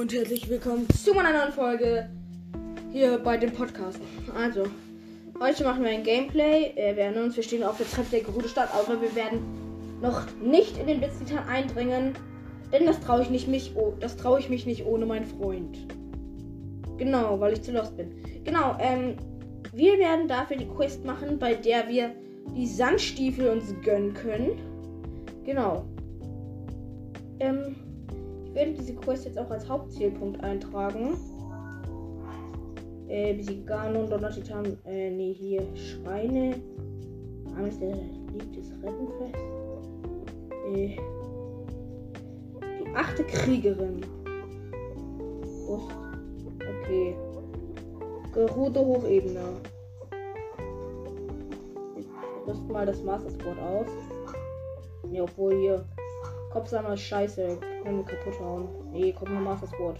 und 0.00 0.14
herzlich 0.14 0.48
willkommen 0.48 0.88
zu 0.88 1.12
meiner 1.12 1.30
neuen 1.30 1.52
Folge 1.52 2.08
hier 2.90 3.18
bei 3.18 3.36
dem 3.36 3.52
Podcast. 3.52 4.00
Also, 4.34 4.64
heute 5.38 5.62
machen 5.62 5.84
wir 5.84 5.90
ein 5.90 6.02
Gameplay. 6.02 6.72
Wir 6.74 6.96
erinnern 6.96 7.24
uns, 7.24 7.36
wir 7.36 7.42
stehen 7.42 7.62
auf 7.62 7.76
der 7.76 7.86
Treppe 7.86 8.08
der 8.12 8.20
Gerudo-Stadt, 8.20 8.70
aber 8.72 9.02
wir 9.02 9.14
werden 9.14 9.40
noch 10.00 10.22
nicht 10.42 10.78
in 10.78 10.86
den 10.86 11.00
Blitztitan 11.00 11.46
eindringen, 11.46 12.14
denn 12.72 12.86
das 12.86 12.98
traue 13.00 13.20
ich 13.20 13.28
nicht 13.28 13.46
mich, 13.46 13.74
das 14.00 14.16
traue 14.16 14.40
ich 14.40 14.48
mich 14.48 14.64
nicht 14.64 14.86
ohne 14.86 15.04
meinen 15.04 15.26
Freund. 15.26 15.76
Genau, 16.96 17.38
weil 17.38 17.52
ich 17.52 17.60
zu 17.60 17.72
lost 17.72 17.94
bin. 17.98 18.10
Genau, 18.44 18.78
ähm, 18.80 19.16
wir 19.74 19.98
werden 19.98 20.28
dafür 20.28 20.56
die 20.56 20.68
Quest 20.68 21.04
machen, 21.04 21.38
bei 21.38 21.52
der 21.52 21.86
wir 21.88 22.14
die 22.56 22.66
Sandstiefel 22.66 23.50
uns 23.50 23.74
gönnen 23.84 24.14
können. 24.14 24.52
Genau. 25.44 25.84
Ähm, 27.38 27.76
ich 28.50 28.56
werde 28.56 28.72
diese 28.72 28.94
Quest 28.96 29.26
jetzt 29.26 29.38
auch 29.38 29.50
als 29.50 29.68
Hauptzielpunkt 29.68 30.42
eintragen. 30.42 31.16
Äh, 33.06 33.34
besiege 33.34 33.64
Ganon, 33.64 34.10
Donnertitan, 34.10 34.76
äh, 34.86 35.10
nee, 35.10 35.32
hier 35.32 35.62
Schreine. 35.76 36.56
Armes 37.56 37.78
der 37.78 37.94
liebt 37.94 38.56
Rettenfest. 38.82 39.34
Äh, 40.74 40.96
die 42.80 42.94
achte 42.94 43.22
Kriegerin. 43.24 44.00
Ost. 45.68 45.90
Okay. 46.82 47.14
Gerudo 48.34 48.84
Hochebene. 48.84 49.40
Wir 51.94 52.46
rüsten 52.48 52.72
mal 52.72 52.86
das 52.86 53.00
Master 53.02 53.30
Sword 53.30 53.58
aus. 53.60 53.88
Ja, 55.12 55.22
obwohl 55.22 55.54
hier 55.54 55.84
Kopfsammer 56.52 56.94
ist 56.94 57.02
scheiße. 57.02 57.58
Wir 57.82 58.04
kaputt 58.04 58.40
hauen. 58.40 58.68
Nee, 58.92 59.12
kommt 59.12 59.32
nur 59.32 59.40
Master 59.40 59.66
Sword. 59.68 59.98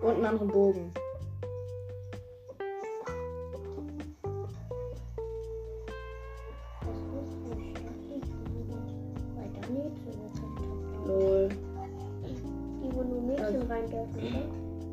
Und 0.00 0.14
einen 0.14 0.24
anderen 0.24 0.48
Bogen. 0.48 0.92
Lol. 11.06 11.48
Die, 12.82 12.94
wo 12.94 13.02
nur 13.02 13.22
Mädchen 13.22 13.44
Also- 13.44 13.66
rein 13.66 13.86
dürfen, 13.90 14.16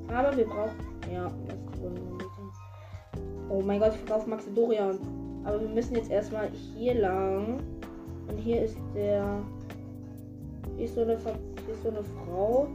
oder? 0.08 0.18
Aber 0.20 0.38
wir 0.38 0.46
brauchen. 0.46 0.76
Ja, 1.12 1.32
das 1.48 1.92
Mädchen. 1.92 3.50
Oh 3.50 3.62
mein 3.62 3.80
Gott, 3.80 3.92
ich 3.94 4.00
verkaufe 4.02 4.30
Maxidorian. 4.30 4.98
Aber 5.44 5.62
wir 5.62 5.70
müssen 5.70 5.96
jetzt 5.96 6.10
erstmal 6.10 6.50
hier 6.50 6.96
lang. 6.96 7.60
Und 8.28 8.38
hier 8.38 8.64
ist 8.64 8.78
der. 8.96 9.40
Hier 10.86 10.92
ist 10.92 10.98
so 10.98 11.02
eine, 11.02 11.18
hier 11.18 11.74
ist 11.74 11.82
so 11.82 11.90
eine 11.90 12.04
Frau. 12.04 12.68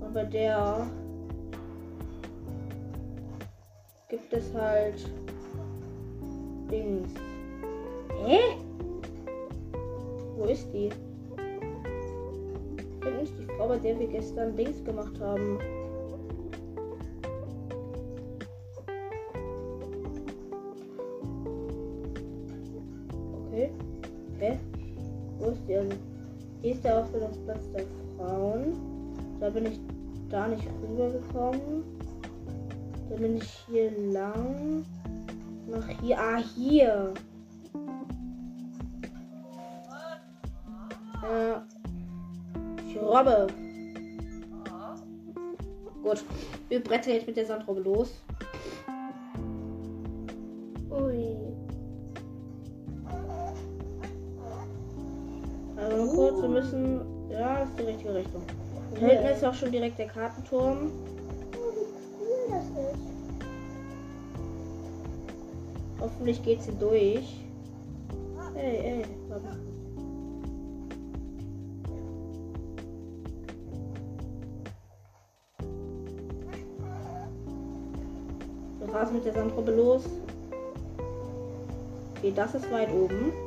Und 0.00 0.12
bei 0.12 0.24
der 0.24 0.90
gibt 4.08 4.32
es 4.32 4.52
halt 4.52 5.08
Dings. 6.68 7.14
Hä? 8.24 8.40
Wo 10.36 10.46
ist 10.46 10.66
die? 10.72 10.88
Ich 10.88 10.94
finde 13.04 13.20
nicht 13.20 13.38
die 13.38 13.44
Frau, 13.56 13.68
bei 13.68 13.78
der 13.78 14.00
wir 14.00 14.08
gestern 14.08 14.56
Dings 14.56 14.82
gemacht 14.82 15.20
haben. 15.20 15.60
Bin 29.56 29.72
ich 29.72 29.80
da 30.28 30.46
nicht 30.48 30.68
rübergekommen. 30.82 31.82
Dann 33.08 33.18
bin 33.18 33.36
ich 33.38 33.50
hier 33.66 33.90
lang. 34.12 34.84
Nach 35.66 35.88
hier. 36.02 36.18
Ah, 36.18 36.42
hier. 36.54 37.14
Äh, 41.22 41.54
ich 42.86 43.00
robbe. 43.00 43.46
Gut. 46.02 46.22
Wir 46.68 46.82
brettern 46.82 47.14
jetzt 47.14 47.26
mit 47.26 47.38
der 47.38 47.46
Sandrobbe 47.46 47.80
los. 47.80 48.12
Ui. 50.90 51.36
Also 55.76 55.96
nur 55.96 56.14
kurz, 56.14 56.42
wir 56.42 56.48
müssen. 56.48 57.00
Ja, 57.30 57.60
das 57.60 57.70
ist 57.70 57.78
die 57.78 57.84
richtige 57.84 58.14
Richtung. 58.14 58.42
Da 58.94 59.06
hinten 59.06 59.26
ist 59.26 59.44
auch 59.44 59.54
schon 59.54 59.70
direkt 59.70 59.98
der 59.98 60.06
Kartenturm. 60.06 60.90
Oh, 61.54 62.62
cool. 62.74 62.94
Hoffentlich 66.00 66.42
geht 66.42 66.62
sie 66.62 66.72
durch. 66.72 67.46
Ey, 68.54 68.76
ey. 68.78 69.04
Wir 78.78 78.94
rasen 78.94 79.16
mit 79.16 79.24
der 79.26 79.32
Sandrobbe 79.34 79.72
los. 79.72 80.04
Okay, 82.16 82.32
das 82.34 82.54
ist 82.54 82.70
weit 82.72 82.90
oben. 82.92 83.45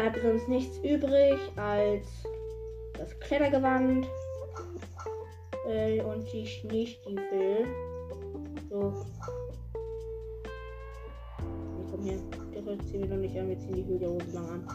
Bleibt 0.00 0.24
uns 0.24 0.48
nichts 0.48 0.78
übrig 0.78 1.36
als 1.56 2.06
das 2.96 3.18
Klettergewand 3.20 4.06
äh, 5.68 6.00
und 6.00 6.24
die 6.32 6.46
Schneestiefel. 6.46 7.66
So. 8.70 9.04
Nee, 11.98 12.18
komm. 12.32 12.50
Die 12.50 12.58
Rüstung 12.58 12.86
ziehen 12.86 13.02
wir 13.02 13.08
noch 13.08 13.16
nicht 13.16 13.38
an. 13.38 13.48
Wir 13.48 13.58
ziehen 13.58 13.74
die 13.74 13.84
Höhe 13.84 13.98
der 13.98 14.10
Hose 14.10 14.30
lang 14.32 14.48
an. 14.48 14.68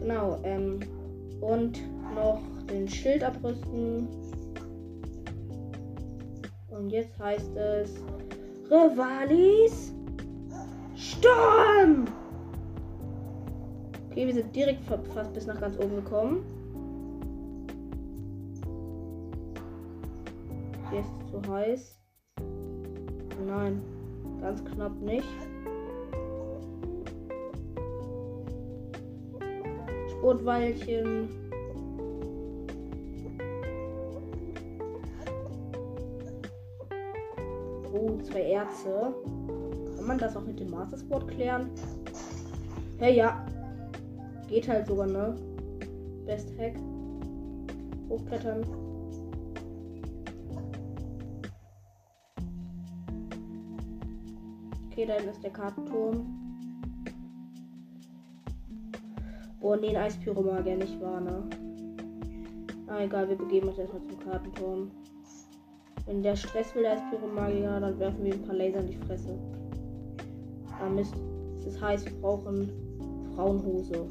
Genau. 0.00 0.40
Ähm, 0.42 0.80
und 1.40 1.80
noch 2.14 2.40
den 2.68 2.88
Schild 2.88 3.22
abrüsten. 3.22 4.08
Und 6.70 6.90
jetzt 6.90 7.16
heißt 7.20 7.56
es 7.56 7.94
Rivalis 8.68 9.92
Sturm! 10.96 12.06
Okay, 14.14 14.28
wir 14.28 14.34
sind 14.34 14.54
direkt 14.54 14.84
fa- 14.84 15.02
fast 15.12 15.32
bis 15.32 15.44
nach 15.44 15.60
ganz 15.60 15.76
oben 15.76 15.96
gekommen. 15.96 16.44
Hier 20.88 21.00
ist 21.00 21.08
es 21.24 21.30
zu 21.32 21.52
heiß. 21.52 21.98
Nein, 23.44 23.82
ganz 24.40 24.64
knapp 24.64 24.96
nicht. 25.00 25.26
Sportweilchen. 30.12 31.28
Oh, 37.92 38.16
zwei 38.22 38.42
Erze. 38.42 39.12
Kann 39.96 40.06
man 40.06 40.18
das 40.18 40.36
auch 40.36 40.44
mit 40.44 40.60
dem 40.60 40.70
Master 40.70 40.98
Sport 40.98 41.26
klären? 41.26 41.70
Hey, 42.98 43.16
ja. 43.16 43.43
Geht 44.54 44.68
halt 44.68 44.86
sogar, 44.86 45.08
ne? 45.08 45.34
Best 46.26 46.56
Hack. 46.56 46.76
Hochklettern. 48.08 48.64
Okay, 54.86 55.06
dann 55.06 55.28
ist 55.28 55.42
der 55.42 55.50
Kartenturm. 55.50 56.24
Boah, 59.58 59.76
nee, 59.76 59.88
ein 59.88 59.96
Eispyromagier 59.96 60.76
nicht 60.76 61.00
wahr, 61.00 61.20
ne? 61.20 61.42
Ah, 62.86 63.00
egal, 63.00 63.28
wir 63.28 63.36
begeben 63.36 63.70
uns 63.70 63.78
erstmal 63.78 64.02
zum 64.02 64.20
Kartenturm. 64.20 64.92
Wenn 66.06 66.22
der 66.22 66.36
Stress 66.36 66.72
will, 66.76 66.82
der 66.82 66.92
Eispyromagier, 66.92 67.80
dann 67.80 67.98
werfen 67.98 68.22
wir 68.22 68.34
ein 68.34 68.42
paar 68.42 68.54
Laser 68.54 68.78
in 68.78 68.86
die 68.86 68.98
Fresse. 68.98 69.36
Ah, 70.80 70.88
Mist. 70.88 71.16
Es 71.58 71.66
ist 71.66 71.82
heiß, 71.82 72.04
wir 72.04 72.12
brauchen 72.20 72.70
Frauenhose 73.34 74.06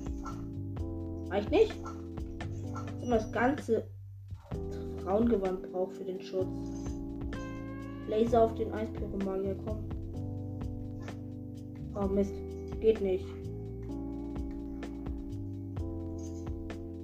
reicht 1.33 1.49
nicht. 1.49 1.73
Jetzt 1.73 3.03
immer 3.03 3.15
das 3.17 3.31
ganze 3.31 3.83
Frauengewand 5.03 5.71
braucht 5.71 5.93
für 5.93 6.03
den 6.03 6.21
Schutz. 6.21 6.47
Laser 8.07 8.43
auf 8.43 8.53
den 8.55 8.71
Eispyromagier 8.71 9.55
kommen. 9.65 9.89
Oh 11.95 12.07
Mist, 12.07 12.33
geht 12.79 13.01
nicht. 13.01 13.25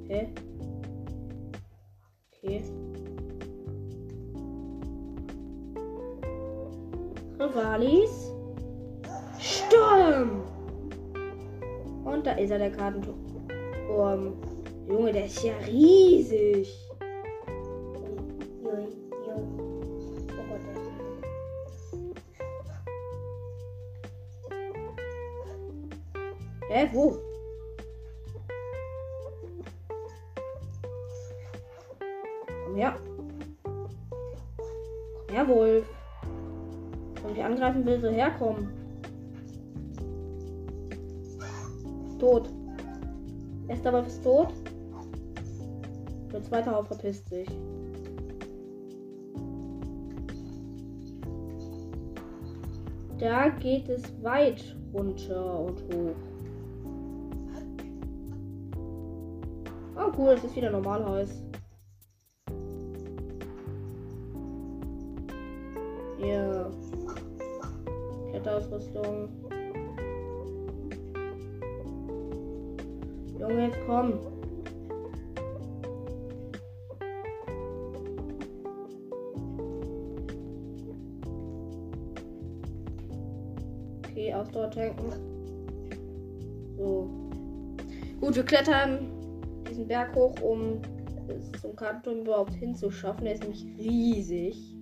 Hä? 0.07 0.27
Okay. 2.31 2.63
Rivalis. 7.39 8.31
Sturm! 9.39 10.41
Und 12.03 12.25
da 12.25 12.31
ist 12.33 12.51
er, 12.51 12.59
der 12.59 12.71
Kartenturm. 12.71 13.28
Um, 13.89 14.33
Junge, 14.87 15.11
der 15.11 15.25
ist 15.25 15.43
ja 15.43 15.53
riesig. 15.65 16.89
Jui, 18.63 18.87
jui. 19.25 19.41
Oh 20.29 20.43
Gott, 20.47 20.63
der 20.65 20.73
ist 20.73 20.91
Hä, 26.69 26.89
wo? 26.93 27.17
Komm 32.65 32.75
her. 32.75 32.93
Komm 33.63 35.35
her, 35.35 35.47
Wolf. 35.47 35.85
Wenn 37.23 37.35
ich 37.35 37.43
angreifen 37.43 37.85
will, 37.85 37.99
so 37.99 38.09
herkommen. 38.09 38.78
Wolf 43.99 44.07
ist 44.07 44.23
tot. 44.23 44.53
Der 46.31 46.41
zweite 46.41 46.71
Haupt 46.71 46.87
verpisst 46.87 47.27
sich. 47.27 47.49
Da 53.17 53.49
geht 53.49 53.89
es 53.89 54.01
weit 54.23 54.77
runter 54.93 55.59
und 55.59 55.81
hoch. 55.93 56.15
Oh 59.97 60.11
cool, 60.17 60.29
es 60.29 60.45
ist 60.45 60.55
wieder 60.55 60.71
normal 60.71 61.05
heiß. 61.05 61.43
Hier. 66.19 66.71
Kletterausrüstung. 68.31 69.27
Junge, 73.49 73.63
jetzt 73.63 73.79
komm. 73.87 74.13
Okay, 84.05 84.33
Ausdauer 84.35 84.69
tanken. 84.69 85.09
So. 86.77 87.09
Gut, 88.21 88.35
wir 88.35 88.43
klettern 88.43 89.09
diesen 89.67 89.87
Berg 89.87 90.13
hoch, 90.13 90.35
um 90.41 90.79
es 91.27 91.51
zum 91.59 91.75
Kartenturm 91.75 92.19
überhaupt 92.19 92.53
hinzuschaffen. 92.53 93.25
Der 93.25 93.33
ist 93.33 93.41
nämlich 93.41 93.65
riesig. 93.79 94.77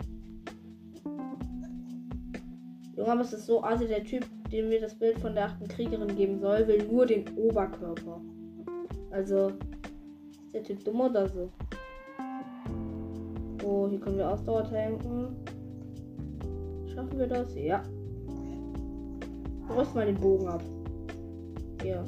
Junge, 2.98 3.12
aber 3.12 3.22
es 3.22 3.31
ist 3.31 3.46
so 3.46 3.63
assi, 3.63 3.88
der 3.88 4.04
Typ, 4.04 4.25
dem 4.52 4.70
wir 4.70 4.81
das 4.81 4.96
Bild 4.96 5.18
von 5.20 5.36
der 5.36 5.46
achten 5.46 5.70
Kriegerin 5.70 6.18
geben 6.18 6.42
soll, 6.42 6.68
will 6.68 6.86
nur 6.92 7.06
den 7.06 7.24
Oberkörper. 7.38 8.20
Also, 9.12 9.48
ist 9.48 10.54
der 10.54 10.63
Typ 10.63 10.83
dumm 10.83 11.01
oder 11.01 11.27
so? 11.27 11.50
Oh, 13.63 13.88
hier 13.89 14.00
können 14.00 14.18
wir 14.18 14.31
Ausdauer 14.31 14.63
tanken. 14.63 15.36
Schaffen 16.94 17.18
wir 17.18 17.27
das? 17.27 17.54
Ja. 17.56 17.83
Rüst 19.69 19.94
mal 19.94 20.06
den 20.06 20.19
Bogen 20.19 20.48
ab. 20.48 20.63
Hier. 21.81 22.04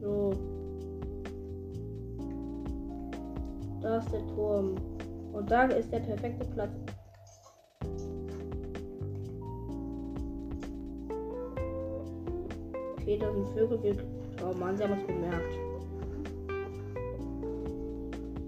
So. 0.00 0.32
Da 3.80 3.98
ist 3.98 4.12
der 4.12 4.26
Turm. 4.28 4.74
Und 5.32 5.50
da 5.50 5.64
ist 5.66 5.92
der 5.92 6.00
perfekte 6.00 6.44
Platz. 6.46 6.72
Okay, 13.08 13.16
da 13.16 13.32
sind 13.32 13.48
Vögel. 13.54 13.82
Wir 13.82 13.96
oh 14.46 14.52
Mann, 14.52 14.76
sie 14.76 14.84
haben 14.84 14.92
uns 14.92 15.06
bemerkt. 15.06 15.58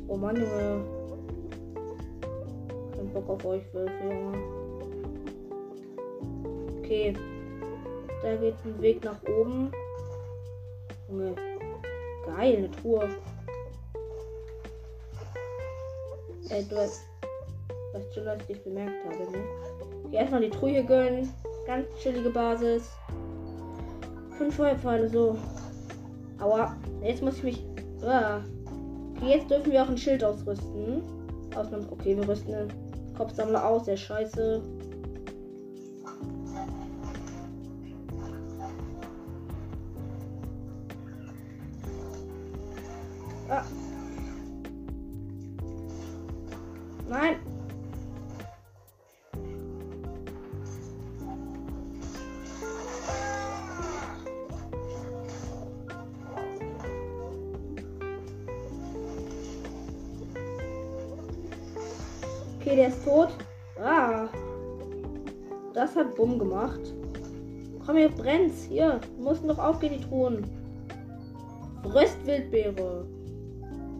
Oh 0.06 0.16
Mann, 0.18 0.36
Junge. 0.36 0.84
Kein 2.94 3.10
Bock 3.14 3.30
auf 3.30 3.44
euch, 3.46 3.62
Wölfe, 3.72 4.04
Junge. 4.04 4.38
Okay. 6.78 7.16
Da 8.22 8.36
geht 8.36 8.54
ein 8.66 8.82
Weg 8.82 9.02
nach 9.02 9.22
oben. 9.22 9.72
Junge. 11.08 11.34
Geil, 12.26 12.56
eine 12.58 12.70
Truhe. 12.70 13.08
Du 16.50 16.76
schon, 18.12 18.24
dass 18.26 18.38
ich 18.40 18.46
dich 18.46 18.62
bemerkt 18.62 19.06
habe, 19.06 19.30
ne? 19.30 19.42
Okay, 20.04 20.16
erstmal 20.16 20.42
die 20.42 20.50
Truhe 20.50 20.84
gönnen. 20.84 21.32
Ganz 21.66 21.86
chillige 22.02 22.28
Basis. 22.28 22.99
Fünf 24.40 24.56
Feuerpfeile, 24.56 25.06
so. 25.06 25.36
Aua. 26.40 26.74
Jetzt 27.02 27.22
muss 27.22 27.36
ich 27.36 27.42
mich. 27.42 27.64
Ah. 28.02 28.40
Okay, 29.14 29.34
jetzt 29.34 29.50
dürfen 29.50 29.70
wir 29.70 29.82
auch 29.82 29.88
ein 29.90 29.98
Schild 29.98 30.24
ausrüsten. 30.24 31.02
Ausnahms 31.54 31.84
okay, 31.90 32.16
wir 32.16 32.26
rüsten 32.26 32.52
den 32.52 32.68
Kopfsammler 33.18 33.62
aus, 33.62 33.84
der 33.84 33.98
Scheiße. 33.98 34.62
Okay, 62.60 62.76
der 62.76 62.88
ist 62.88 63.02
tot. 63.04 63.30
Ah. 63.82 64.28
Das 65.72 65.96
hat 65.96 66.14
Bumm 66.14 66.38
gemacht. 66.38 66.80
Komm, 67.86 67.96
hier 67.96 68.10
brennt's. 68.10 68.64
Hier, 68.64 69.00
mussten 69.18 69.48
doch 69.48 69.58
aufgehen, 69.58 69.94
die 69.98 70.04
Truhen. 70.04 70.44
Röstwildbeere. 71.84 73.06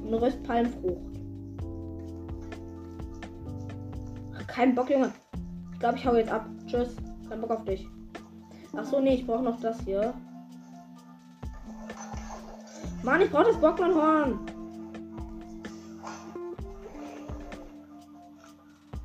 Und 0.05 0.15
Röstpalmfrucht. 0.15 1.11
Kein 4.47 4.75
Bock, 4.75 4.91
Junge. 4.91 5.11
Ich 5.73 5.79
glaube, 5.79 5.97
ich 5.97 6.07
hau 6.07 6.15
jetzt 6.15 6.31
ab. 6.31 6.47
Tschüss. 6.67 6.95
Kein 7.31 7.41
Bock 7.41 7.51
auf 7.53 7.65
dich. 7.65 7.89
Ach 8.77 8.85
so, 8.85 9.01
nee, 9.01 9.15
ich 9.15 9.27
brauche 9.27 9.43
noch 9.43 9.59
das 9.61 9.81
hier. 9.81 10.13
Mann, 13.03 13.23
ich 13.23 13.31
brauche 13.31 13.45
das 13.45 13.57
Bockmannhorn. 13.59 14.50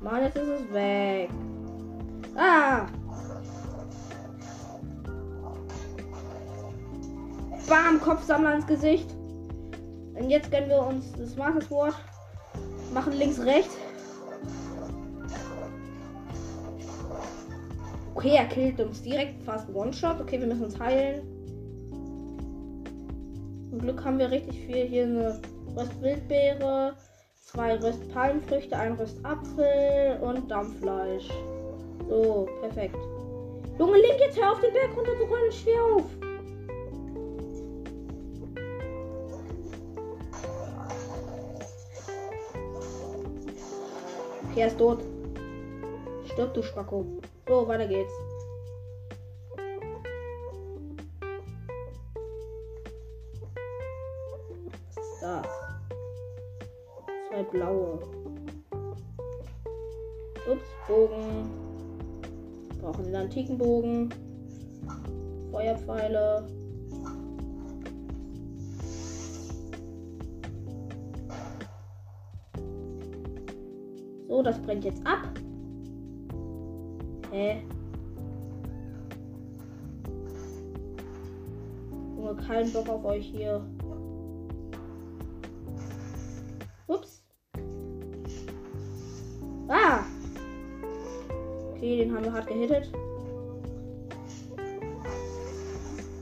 Mann, 0.06 0.22
jetzt 0.22 0.36
ist 0.36 0.48
es 0.48 0.72
weg. 0.72 1.28
Ah! 2.36 2.86
Bam, 7.68 8.00
Kopfsammler 8.00 8.54
ins 8.54 8.66
Gesicht. 8.68 9.12
Und 10.14 10.30
jetzt 10.30 10.52
gönnen 10.52 10.68
wir 10.68 10.86
uns 10.86 11.10
das 11.18 11.34
Master 11.34 11.60
Sword. 11.62 11.94
Machen 12.94 13.14
links, 13.14 13.40
rechts. 13.40 13.76
Okay, 18.14 18.36
er 18.36 18.46
killt 18.46 18.80
uns 18.80 19.02
direkt 19.02 19.42
fast 19.42 19.68
One-Shot. 19.74 20.20
Okay, 20.20 20.38
wir 20.38 20.46
müssen 20.46 20.66
uns 20.66 20.78
heilen. 20.78 21.22
Zum 23.70 23.80
Glück 23.80 24.04
haben 24.04 24.20
wir 24.20 24.30
richtig 24.30 24.66
viel. 24.66 24.86
Hier 24.86 25.02
eine 25.02 25.40
Röstwildbeere, 25.76 26.94
zwei 27.46 27.76
Röstpalmfrüchte, 27.76 28.76
ein 28.76 28.94
Röstapfel 28.94 30.18
und 30.20 30.50
Dampffleisch. 30.50 31.28
So, 32.08 32.48
perfekt. 32.60 32.96
Junge, 33.78 33.98
Link, 33.98 34.16
jetzt 34.18 34.40
hör 34.40 34.52
auf, 34.52 34.60
den 34.60 34.72
Berg 34.72 34.96
runter 34.96 35.16
zu 35.16 35.24
rollen. 35.24 35.52
Steh 35.52 35.78
auf. 35.78 36.04
Okay, 44.50 44.60
er 44.60 44.66
ist 44.66 44.78
tot. 44.78 45.00
Stirb, 46.32 46.54
du 46.54 46.62
Spacko. 46.62 47.04
So, 47.48 47.68
weiter 47.68 47.86
geht's. 47.86 48.12
Bogen. 60.86 61.50
Brauchen 62.80 63.04
den 63.04 63.16
antiken 63.16 63.58
Bogen. 63.58 64.08
Feuerpfeile. 65.50 66.46
So, 74.28 74.42
das 74.42 74.60
brennt 74.60 74.84
jetzt 74.84 75.06
ab. 75.06 75.28
Hä? 77.30 77.62
Junge, 82.16 82.36
keinen 82.36 82.72
Bock 82.72 82.88
auf 82.88 83.04
euch 83.04 83.26
hier. 83.26 83.64
Gehittet. 92.56 92.90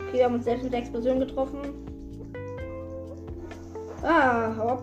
Okay, 0.01 0.19
wir 0.19 0.25
haben 0.25 0.35
uns 0.35 0.45
selbst 0.45 0.65
mit 0.65 0.73
der 0.73 0.81
Explosion 0.81 1.21
getroffen. 1.21 1.59
Ah, 4.03 4.55
hau 4.57 4.69
ab. 4.69 4.83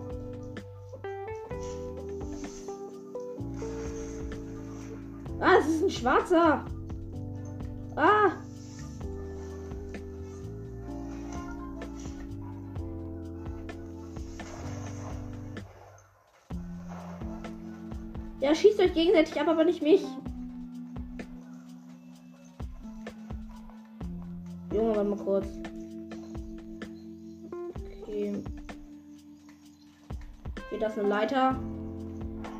Ah, 5.40 5.56
es 5.58 5.66
ist 5.68 5.82
ein 5.84 5.90
schwarzer. 5.90 6.64
Ah. 7.96 8.30
Ja, 18.40 18.54
schießt 18.54 18.80
euch 18.80 18.92
gegenseitig 18.92 19.40
ab, 19.40 19.46
aber 19.46 19.64
nicht 19.64 19.82
mich. 19.82 20.04
Junge, 24.82 24.96
warte 24.96 25.10
mal 25.10 25.18
kurz. 25.18 25.46
Okay. 28.02 28.42
Hier, 30.70 30.78
das 30.80 30.94
ist 30.94 30.98
eine 30.98 31.08
Leiter. 31.08 31.56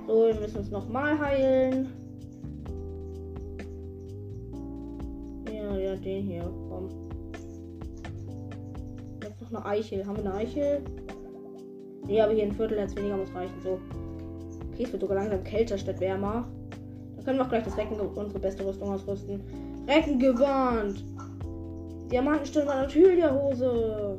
So, 0.07 0.27
wir 0.27 0.35
müssen 0.37 0.59
uns 0.59 0.71
nochmal 0.71 1.19
heilen. 1.19 1.89
Ja, 5.53 5.77
ja, 5.77 5.97
den 5.97 6.27
hier. 6.27 6.45
Komm. 6.69 6.91
Jetzt 9.25 9.41
noch 9.41 9.65
eine 9.65 9.67
Eichel. 9.67 10.07
Haben 10.07 10.19
wir 10.19 10.25
eine 10.25 10.35
Eichel? 10.35 10.85
Nee, 12.07 12.21
aber 12.21 12.35
hier 12.35 12.45
ein 12.45 12.53
Viertel 12.53 12.79
jetzt 12.79 12.97
weniger 12.97 13.17
muss 13.17 13.35
reichen. 13.35 13.61
So. 13.65 13.81
Okay, 14.73 14.85
es 14.85 14.93
wird 14.93 15.03
sogar 15.03 15.17
langsam 15.17 15.43
kälter 15.43 15.77
statt 15.77 15.99
wärmer. 15.99 16.47
Dann 17.17 17.25
können 17.25 17.39
wir 17.39 17.47
auch 17.47 17.51
gleich 17.51 17.65
das 17.65 17.77
Recken 17.77 17.99
unsere 17.99 18.39
beste 18.39 18.65
Rüstung 18.65 18.91
ausrüsten. 18.91 19.41
Recken 19.89 20.21
gewarnt. 20.21 21.03
Diamantenstirn 22.13 22.67
meiner 22.67 22.87
Hose. 23.33 24.19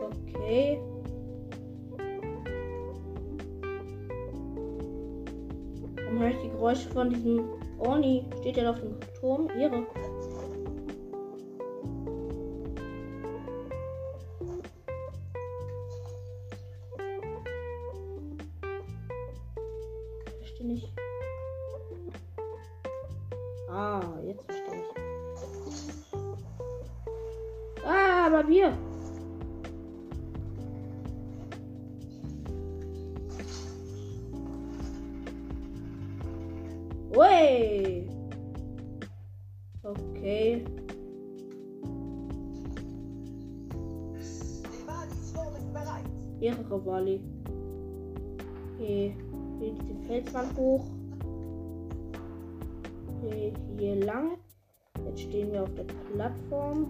Okay. 0.00 0.80
Warum 5.96 6.18
höre 6.18 6.30
ich 6.30 6.36
die 6.38 6.48
Geräusche 6.48 6.88
von 6.88 7.10
diesem 7.10 7.44
Orni? 7.78 8.24
Steht 8.40 8.56
der 8.56 8.70
auf 8.70 8.80
dem 8.80 8.96
Turm? 9.20 9.50
Ihre. 9.60 9.86
Ah, 23.74 24.02
jetzt 24.22 24.44
verstehe 24.44 24.82
ich. 24.82 24.88
Ah, 27.86 28.28
wir. 28.46 28.76
Way. 37.14 38.06
Okay. 39.82 40.64
Mehrere 46.40 46.84
Wally. 46.84 47.20
Okay. 48.74 49.16
Hier 49.58 49.72
diese 49.72 49.94
Felswand 50.06 50.56
hoch. 50.58 50.84
Hier 53.82 53.96
lang. 53.96 54.38
Jetzt 55.06 55.22
stehen 55.22 55.50
wir 55.50 55.64
auf 55.64 55.74
der 55.74 55.82
Plattform. 55.82 56.86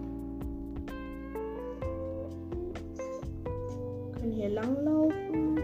Können 4.13 4.31
hier 4.31 4.49
lang 4.49 4.75
laufen. 4.85 5.55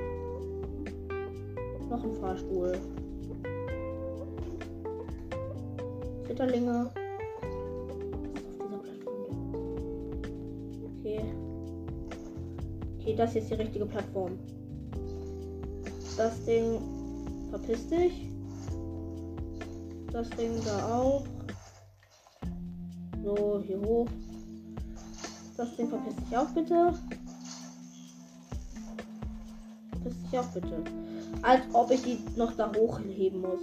Noch 1.87 2.03
ein 2.03 2.15
Fahrstuhl. 2.15 2.71
Zitterlinge. 6.25 6.89
Okay. 10.97 11.21
Okay, 12.97 13.15
das 13.15 13.35
ist 13.35 13.51
die 13.51 13.53
richtige 13.53 13.85
Plattform. 13.85 14.31
Das 16.17 16.43
Ding 16.45 16.79
verpiss 17.51 17.87
dich. 17.87 18.28
Das 20.11 20.29
Ding 20.31 20.63
da 20.65 20.95
auch. 20.95 21.23
So, 23.23 23.63
hier 23.65 23.79
hoch. 23.79 24.07
Das 25.55 25.75
Ding 25.75 25.89
verpiss 25.89 26.15
dich 26.15 26.37
auch 26.37 26.49
bitte. 26.49 26.93
Verpiss 29.91 30.21
dich 30.23 30.39
auch 30.39 30.47
bitte. 30.47 30.83
Als 31.41 31.63
ob 31.73 31.91
ich 31.91 32.01
die 32.01 32.19
noch 32.35 32.53
da 32.53 32.71
hochheben 32.75 33.41
muss. 33.41 33.61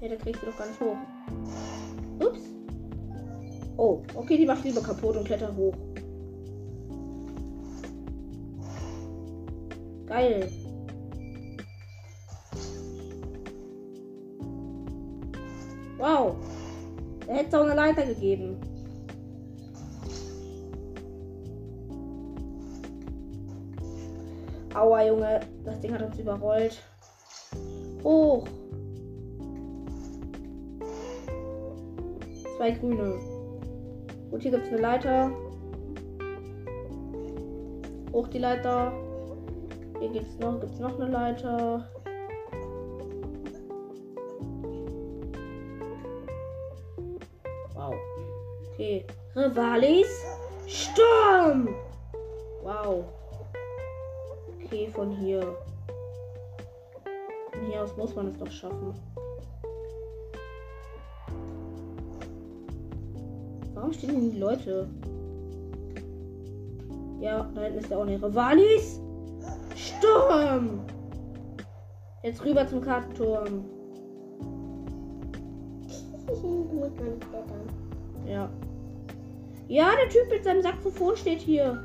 Hey, 0.00 0.08
da 0.08 0.16
kriegst 0.16 0.42
du 0.42 0.46
doch 0.46 0.58
gar 0.58 0.66
nicht 0.66 0.80
hoch. 0.80 0.96
Ups. 2.20 2.40
Oh, 3.76 4.02
okay, 4.14 4.36
die 4.36 4.46
macht 4.46 4.64
lieber 4.64 4.82
kaputt 4.82 5.16
und 5.16 5.24
klettert 5.24 5.56
hoch. 5.56 5.74
Geil. 10.06 10.50
Wow. 16.04 16.36
Da 17.26 17.32
hätte 17.32 17.58
auch 17.58 17.64
eine 17.64 17.74
Leiter 17.74 18.04
gegeben. 18.04 18.58
Aua, 24.74 25.06
Junge. 25.06 25.40
Das 25.64 25.80
Ding 25.80 25.94
hat 25.94 26.02
uns 26.02 26.18
überrollt. 26.18 26.82
Hoch. 28.02 28.46
Zwei 32.58 32.72
grüne. 32.72 33.18
Gut, 34.30 34.42
hier 34.42 34.50
gibt 34.50 34.66
es 34.66 34.72
eine 34.72 34.82
Leiter. 34.82 35.30
Hoch 38.12 38.28
die 38.28 38.40
Leiter. 38.40 38.92
Hier 40.00 40.10
gibt's 40.10 40.38
noch, 40.38 40.60
gibt's 40.60 40.78
noch 40.78 41.00
eine 41.00 41.10
Leiter. 41.10 41.88
Okay. 48.84 49.06
Rivalis. 49.34 50.12
Sturm! 50.66 51.74
Wow. 52.62 53.06
Okay, 54.62 54.90
von 54.92 55.10
hier. 55.16 55.40
Von 57.52 57.66
hier 57.66 57.82
aus 57.82 57.96
muss 57.96 58.14
man 58.14 58.28
es 58.28 58.36
doch 58.36 58.50
schaffen. 58.50 58.92
Warum 63.72 63.90
stehen 63.94 64.10
denn 64.10 64.30
die 64.32 64.38
Leute? 64.38 64.86
Ja, 67.20 67.50
da 67.54 67.62
hinten 67.62 67.78
ist 67.78 67.90
der 67.90 67.98
auch 67.98 68.04
nicht. 68.04 68.22
Rivalis! 68.22 69.00
Sturm! 69.74 70.80
Jetzt 72.22 72.44
rüber 72.44 72.68
zum 72.68 72.82
Kartenturm. 72.82 73.64
Muss 76.42 76.90
man 76.96 77.18
klettern. 77.20 77.66
Ja. 78.26 78.50
Ja, 79.68 79.92
der 79.96 80.08
Typ 80.10 80.30
mit 80.30 80.44
seinem 80.44 80.62
Saxophon 80.62 81.16
steht 81.16 81.40
hier. 81.40 81.82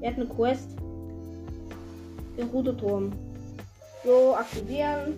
Er 0.00 0.10
hat 0.10 0.16
eine 0.16 0.26
Quest. 0.26 0.70
Der 2.36 2.46
Rudeturm. 2.46 3.12
So, 4.04 4.34
aktivieren. 4.34 5.14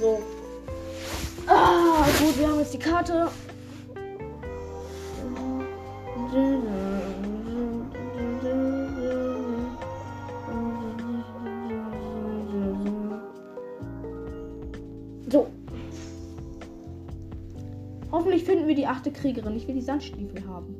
So. 0.00 0.20
Ah, 1.46 2.04
gut, 2.18 2.38
wir 2.38 2.48
haben 2.48 2.58
jetzt 2.58 2.74
die 2.74 2.78
Karte. 2.78 3.28
die 18.84 18.88
achte 18.90 19.10
Kriegerin. 19.10 19.56
Ich 19.56 19.66
will 19.66 19.74
die 19.74 19.80
Sandstiefel 19.80 20.46
haben. 20.46 20.74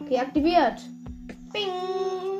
Okay, 0.00 0.18
aktiviert. 0.18 0.82
Bing. 1.52 2.31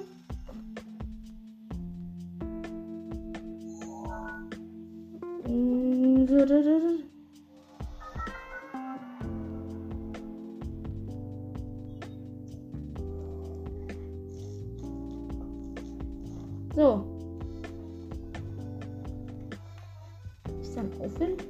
Ist 20.73 20.79
da 20.79 20.81
ein 20.81 21.05
Aufwind? 21.05 21.45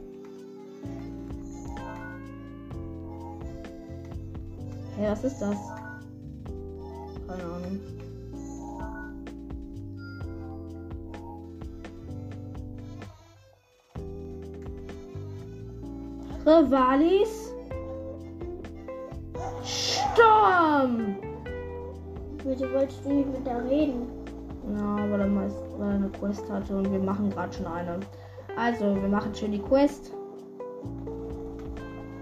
Hä, 4.96 5.06
was 5.08 5.22
ist 5.22 5.38
das? 5.38 5.56
Keine 7.28 7.44
Ahnung. 7.44 7.80
Rivalis. 16.44 17.52
Sturm! 19.62 21.16
Wieso 22.42 22.72
wolltest 22.72 23.04
du 23.04 23.12
nicht 23.12 23.32
mit 23.32 23.46
der 23.46 23.64
reden? 23.70 24.02
Ja, 24.76 24.96
weil 24.96 25.20
er, 25.20 25.26
meist, 25.28 25.56
weil 25.78 25.90
er 25.90 25.94
eine 25.94 26.08
Quest 26.08 26.50
hatte 26.50 26.76
und 26.76 26.90
wir 26.90 26.98
machen 26.98 27.30
gerade 27.30 27.52
schon 27.52 27.66
eine. 27.66 28.00
Also, 28.56 28.94
wir 28.94 29.09
machen 29.09 29.35
schön 29.35 29.52
die 29.52 29.59
Quest. 29.59 30.12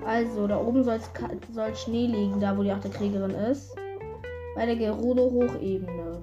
Also, 0.06 0.46
da 0.46 0.58
oben 0.60 0.82
soll 0.84 1.74
Schnee 1.74 2.06
liegen, 2.06 2.40
da 2.40 2.56
wo 2.56 2.62
die 2.62 2.70
achte 2.70 2.88
Kriegerin 2.88 3.30
ist. 3.30 3.76
Bei 4.54 4.66
der 4.66 4.76
Gerudo-Hochebene. 4.76 6.22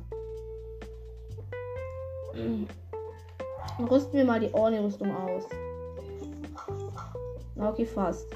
Dann 2.33 3.87
rüsten 3.87 4.13
wir 4.13 4.25
mal 4.25 4.39
die 4.39 4.53
Orni-Rüstung 4.53 5.15
aus. 5.15 5.43
Okay, 7.59 7.85
fast. 7.85 8.27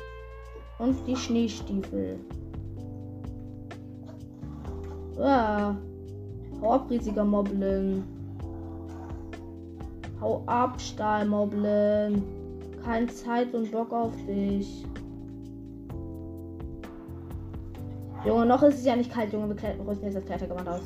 Und 0.79 0.95
die 1.07 1.15
Schneestiefel. 1.15 2.19
Ah. 5.19 5.75
Hau 6.61 6.73
ab, 6.73 6.89
riesiger 6.89 7.23
Moblin. 7.23 8.03
Hau 10.21 10.43
ab, 10.45 10.79
Stahlmoblin. 10.79 12.23
Kein 12.83 13.09
Zeit 13.09 13.53
und 13.55 13.71
Bock 13.71 13.91
auf 13.91 14.13
dich. 14.27 14.85
Junge, 18.23 18.45
noch 18.45 18.61
ist 18.61 18.75
es 18.75 18.85
ja 18.85 18.95
nicht 18.95 19.11
kalt, 19.11 19.33
Junge. 19.33 19.49
Wir 19.49 19.87
rüsten 19.87 20.05
jetzt 20.05 20.15
das 20.17 20.25
Klettergewand 20.25 20.69
aus. 20.69 20.81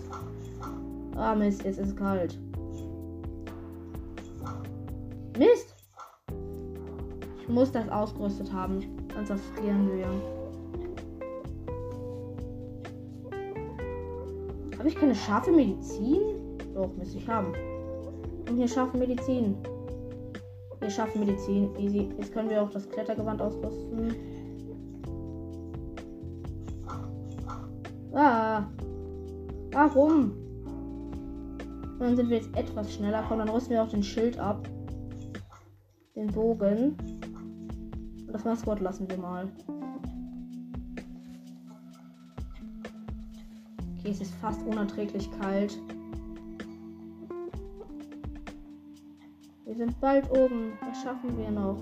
Ah, 1.17 1.35
Mist, 1.35 1.65
jetzt 1.65 1.79
ist 1.79 1.89
es 1.89 1.95
kalt. 1.97 2.39
Mist! 5.37 5.75
Ich 7.41 7.49
muss 7.49 7.73
das 7.73 7.89
ausgerüstet 7.89 8.51
haben. 8.53 8.79
Sonst 9.13 9.31
erfrieren 9.31 9.91
wir. 9.91 10.07
Habe 14.77 14.87
ich 14.87 14.95
keine 14.95 15.15
scharfe 15.15 15.51
Medizin? 15.51 16.21
Doch, 16.73 16.95
müsste 16.95 17.17
ich 17.17 17.27
haben. 17.27 17.53
Und 18.49 18.57
hier 18.57 18.67
scharfe 18.67 18.97
Medizin. 18.97 19.55
Hier 20.79 20.89
scharfe 20.89 21.17
Medizin. 21.19 21.75
Easy. 21.77 22.09
Jetzt 22.17 22.33
können 22.33 22.49
wir 22.49 22.61
auch 22.61 22.69
das 22.69 22.89
Klettergewand 22.89 23.41
ausrüsten. 23.41 24.15
Ah. 28.13 28.63
Warum? 29.71 30.31
Und 31.95 31.99
dann 31.99 32.15
sind 32.15 32.29
wir 32.29 32.37
jetzt 32.37 32.55
etwas 32.55 32.93
schneller. 32.93 33.23
Komm, 33.27 33.39
dann 33.39 33.49
rüsten 33.49 33.71
wir 33.71 33.83
auch 33.83 33.89
den 33.89 34.03
Schild 34.03 34.39
ab. 34.39 34.69
Den 36.15 36.27
Bogen. 36.27 36.95
Und 38.25 38.31
das 38.31 38.45
Maskott 38.45 38.79
lassen 38.79 39.09
wir 39.09 39.17
mal. 39.17 39.49
Okay, 43.99 44.11
es 44.11 44.21
ist 44.21 44.33
fast 44.35 44.61
unerträglich 44.65 45.29
kalt. 45.39 45.77
Wir 49.75 49.87
sind 49.87 49.99
bald 49.99 50.31
oben. 50.31 50.71
Das 50.79 51.03
schaffen 51.03 51.37
wir 51.37 51.51
noch. 51.51 51.77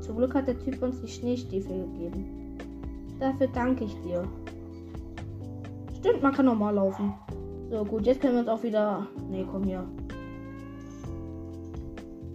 Zum 0.00 0.16
Glück 0.16 0.34
hat 0.34 0.48
der 0.48 0.58
Typ 0.58 0.82
uns 0.82 1.00
die 1.00 1.06
Schneestiefel 1.06 1.86
gegeben. 1.86 2.58
Dafür 3.20 3.46
danke 3.54 3.84
ich 3.84 3.94
dir. 4.02 4.24
Stimmt, 5.98 6.22
man 6.22 6.32
kann 6.32 6.46
normal 6.46 6.74
laufen. 6.74 7.14
So, 7.70 7.84
gut, 7.84 8.06
jetzt 8.06 8.20
können 8.20 8.32
wir 8.34 8.40
uns 8.40 8.48
auch 8.48 8.62
wieder. 8.64 9.06
Nee, 9.30 9.46
komm 9.48 9.62
hier. 9.62 9.84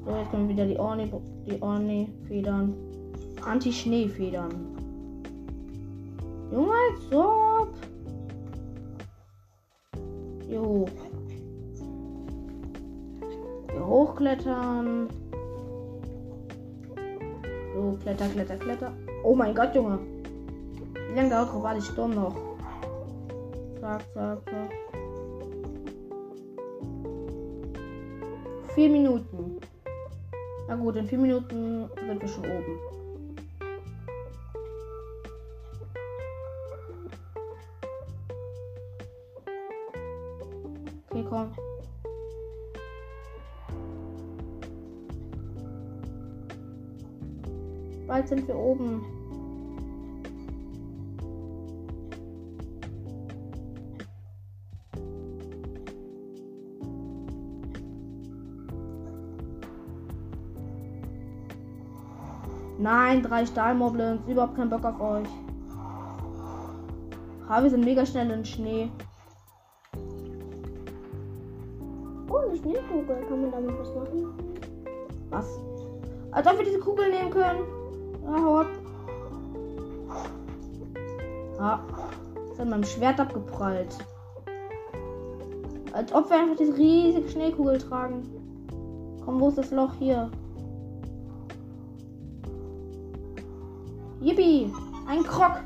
So, 0.06 0.16
jetzt 0.16 0.32
können 0.32 0.48
wir 0.48 0.56
wieder 0.56 0.68
die 0.68 0.80
Orni, 0.80 1.12
die 1.46 1.62
Orni-Federn. 1.62 2.74
Anti-Schnee-Federn. 3.44 4.54
Junge, 6.50 6.72
als 6.72 7.10
hochklettern. 14.16 15.10
So, 17.74 17.98
kletter, 18.02 18.28
kletter, 18.30 18.58
kletter. 18.58 18.92
Oh 19.24 19.36
mein 19.36 19.54
Gott, 19.54 19.76
Junge. 19.76 20.00
Wie 21.10 21.16
lange 21.16 21.30
dauert 21.30 21.52
gerade 21.52 21.82
Sturm 21.82 22.12
noch? 22.12 22.36
Zack, 23.82 24.02
zack, 24.14 24.40
zack. 24.46 24.72
Vier 28.74 28.90
Minuten. 28.90 29.60
Na 30.68 30.76
gut, 30.76 30.96
in 30.96 31.08
vier 31.08 31.20
Minuten 31.20 31.90
sind 32.08 32.22
wir 32.22 32.28
schon 32.28 32.46
oben. 32.46 32.95
Bald 48.26 48.40
sind 48.40 48.48
wir 48.48 48.56
oben. 48.56 49.06
Nein, 62.80 63.22
drei 63.22 63.46
Stahlmoblins. 63.46 64.22
Überhaupt 64.28 64.56
keinen 64.56 64.70
Bock 64.70 64.86
auf 64.86 65.00
euch. 65.00 65.28
Ha, 67.48 67.62
wir 67.62 67.70
sind 67.70 67.86
mega 67.86 68.06
schnell 68.06 68.32
in 68.32 68.44
Schnee. 68.44 68.90
Oh, 72.30 72.38
eine 72.38 72.56
Schneekugel. 72.58 73.24
Kann 73.30 73.42
man 73.42 73.52
damit 73.52 73.80
was 73.80 73.94
machen? 73.94 74.34
Was? 75.30 75.60
Als 76.32 76.48
ob 76.48 76.58
wir 76.58 76.66
diese 76.66 76.80
Kugel 76.80 77.12
nehmen 77.12 77.30
können. 77.30 77.75
Ja, 78.36 78.44
hau 78.44 78.60
ab. 78.60 78.68
Ah, 81.58 81.80
ist 82.52 82.60
an 82.60 82.84
Schwert 82.84 83.20
abgeprallt. 83.20 83.98
Als 85.94 86.14
ob 86.14 86.30
wir 86.30 86.38
einfach 86.38 86.58
diese 86.58 86.76
riesige 86.76 87.30
Schneekugel 87.30 87.78
tragen. 87.78 88.24
Komm, 89.24 89.40
wo 89.40 89.48
ist 89.48 89.58
das 89.58 89.72
Loch 89.72 89.94
hier? 90.00 90.30
Yippie! 94.22 94.70
Ein 95.08 95.24
Krog! 95.24 95.64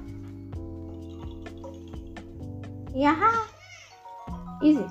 Ja! 2.94 3.16
Easy. 4.62 4.86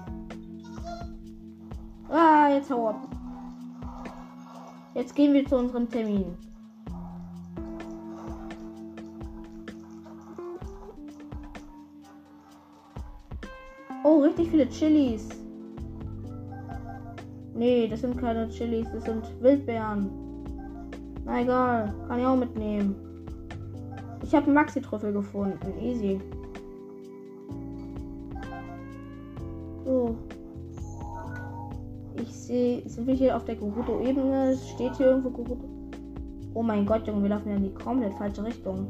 Ah, 2.09 2.49
jetzt 2.49 2.71
hau 2.71 2.89
ab. 2.89 3.09
Jetzt 4.95 5.15
gehen 5.15 5.33
wir 5.33 5.47
zu 5.47 5.57
unserem 5.57 5.89
Termin. 5.89 6.48
Richtig 14.39 14.51
viele 14.51 14.69
Chilis. 14.69 15.29
Nee, 17.55 17.89
das 17.89 18.01
sind 18.03 18.17
keine 18.17 18.49
Chilis, 18.49 18.87
das 18.93 19.05
sind 19.05 19.25
Wildbeeren. 19.43 20.11
Na 21.25 21.41
egal, 21.41 21.93
kann 22.07 22.21
ich 22.21 22.27
auch 22.27 22.37
mitnehmen. 22.37 22.95
Ich 24.23 24.35
habe 24.35 24.51
Maxi-Trüffel 24.51 25.13
gefunden. 25.13 25.59
Easy. 25.81 26.21
So. 29.85 30.17
Ich 32.17 32.23
ich 32.23 32.33
sehe. 32.33 32.89
Sind 32.89 33.07
wir 33.07 33.15
hier 33.15 33.37
auf 33.37 33.45
der 33.45 33.57
Gerudo-Ebene? 33.57 34.57
Steht 34.75 34.97
hier 34.97 35.07
irgendwo 35.07 35.31
Gerudo? 35.31 35.65
Oh 36.55 36.63
mein 36.63 36.87
Gott, 36.87 37.07
Junge, 37.07 37.23
wir 37.23 37.31
laufen 37.31 37.49
ja 37.49 37.57
in 37.57 37.65
die 37.65 37.75
komplett 37.75 38.15
falsche 38.15 38.45
Richtung. 38.45 38.89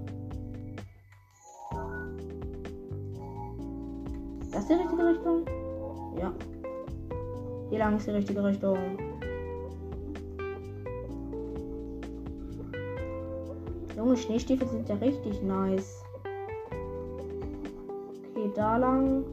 Lang 7.89 7.97
ist 7.97 8.07
die 8.07 8.11
richtige 8.11 8.45
Richtung. 8.45 8.77
Junge, 13.97 14.15
Schneestiefel 14.15 14.69
sind 14.69 14.87
ja 14.91 14.95
richtig 14.97 15.41
nice. 15.41 16.05
Okay, 18.31 18.51
da 18.55 18.77
lang. 18.77 19.25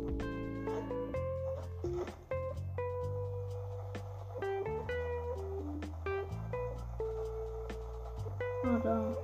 Ah, 8.63 8.80
da. 8.82 9.18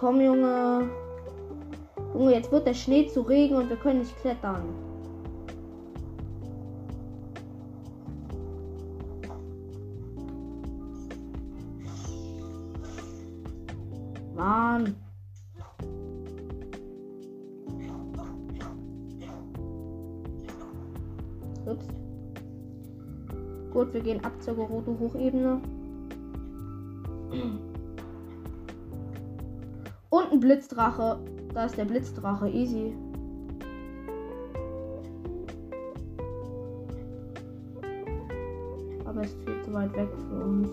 Komm, 0.00 0.22
Junge. 0.22 0.88
Junge, 2.14 2.32
jetzt 2.32 2.50
wird 2.50 2.66
der 2.66 2.72
Schnee 2.72 3.06
zu 3.06 3.20
Regen 3.20 3.56
und 3.56 3.68
wir 3.68 3.76
können 3.76 3.98
nicht 3.98 4.18
klettern. 4.22 4.95
Wir 23.96 24.02
gehen 24.02 24.22
ab 24.26 24.32
zur 24.40 24.54
Gerudo 24.54 24.94
Hochebene. 25.00 25.58
Und 30.10 30.32
ein 30.32 30.38
Blitzdrache. 30.38 31.18
Da 31.54 31.64
ist 31.64 31.78
der 31.78 31.86
Blitzdrache. 31.86 32.46
Easy. 32.50 32.92
Aber 39.06 39.22
es 39.22 39.28
ist 39.32 39.42
viel 39.44 39.62
zu 39.62 39.72
weit 39.72 39.96
weg 39.96 40.08
für 40.28 40.44
uns. 40.44 40.68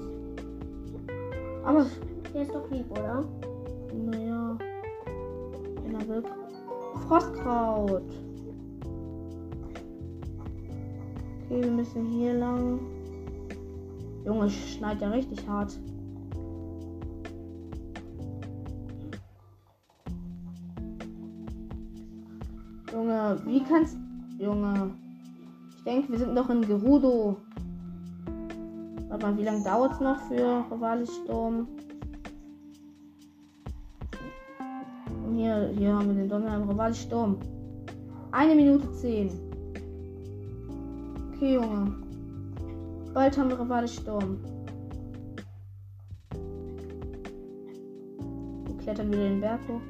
Aber 1.64 1.86
Der 2.34 2.42
ist 2.42 2.54
doch 2.54 2.70
lieb, 2.72 2.92
oder? 2.92 3.24
naja. 3.94 4.58
Wenn 5.86 5.96
er 5.96 6.08
will. 6.10 6.24
Frostkraut. 7.08 8.04
Okay, 11.46 11.62
wir 11.64 11.72
müssen 11.72 12.06
hier 12.06 12.34
lang. 12.34 12.80
Junge, 14.26 14.50
schneit 14.50 15.02
ja 15.02 15.10
richtig 15.10 15.46
hart. 15.48 15.78
Junge, 22.92 23.42
wie 23.46 23.64
kannst. 23.64 23.98
Junge. 24.40 24.92
Ich 25.78 25.84
denke, 25.84 26.12
wir 26.12 26.20
sind 26.20 26.34
noch 26.34 26.50
in 26.50 26.62
Gerudo. 26.62 27.38
Warte 29.10 29.26
mal, 29.26 29.38
wie 29.38 29.44
lange 29.44 29.64
dauert 29.64 29.94
es 29.94 30.00
noch 30.00 30.20
für 30.22 30.64
Rivalisturm? 30.72 31.68
Und 35.26 35.36
hier, 35.36 35.72
hier 35.78 35.94
haben 35.94 36.08
wir 36.08 36.16
den 36.16 36.30
Donner 36.30 36.56
im 36.56 36.70
Rivalisturm. 36.70 37.38
Eine 38.32 38.56
Minute 38.56 38.92
zehn. 38.94 39.30
Okay, 41.36 41.56
Junge. 41.56 42.03
Bald 43.14 43.38
haben 43.38 43.50
wir 43.50 43.60
Rivalisturm. 43.60 44.40
Wir 48.66 48.78
klettern 48.78 49.12
wieder 49.12 49.30
den 49.30 49.40
Berg 49.40 49.60
hoch. 49.68 49.82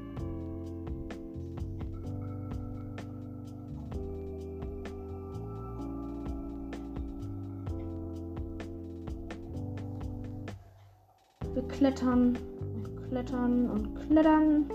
Wir 11.53 11.63
klettern 11.69 12.38
und 12.75 13.07
klettern 13.07 13.69
und 13.69 13.95
klettern. 14.07 14.65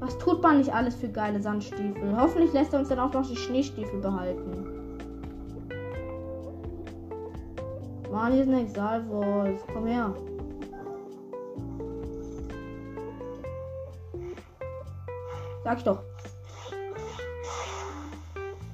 Was 0.00 0.18
tut 0.18 0.42
man 0.42 0.58
nicht 0.58 0.74
alles 0.74 0.96
für 0.96 1.08
geile 1.08 1.40
Sandstiefel? 1.40 2.16
Hoffentlich 2.16 2.52
lässt 2.52 2.72
er 2.72 2.80
uns 2.80 2.88
dann 2.88 2.98
auch 2.98 3.12
noch 3.12 3.28
die 3.28 3.36
Schneestiefel 3.36 4.00
behalten. 4.00 4.79
Mann, 8.20 8.34
hier 8.34 8.42
ist 8.42 8.48
ein 8.48 8.66
Exalwolf. 8.66 9.64
Komm 9.72 9.86
her. 9.86 10.14
Sag 15.64 15.78
ich 15.78 15.84
doch. 15.84 16.02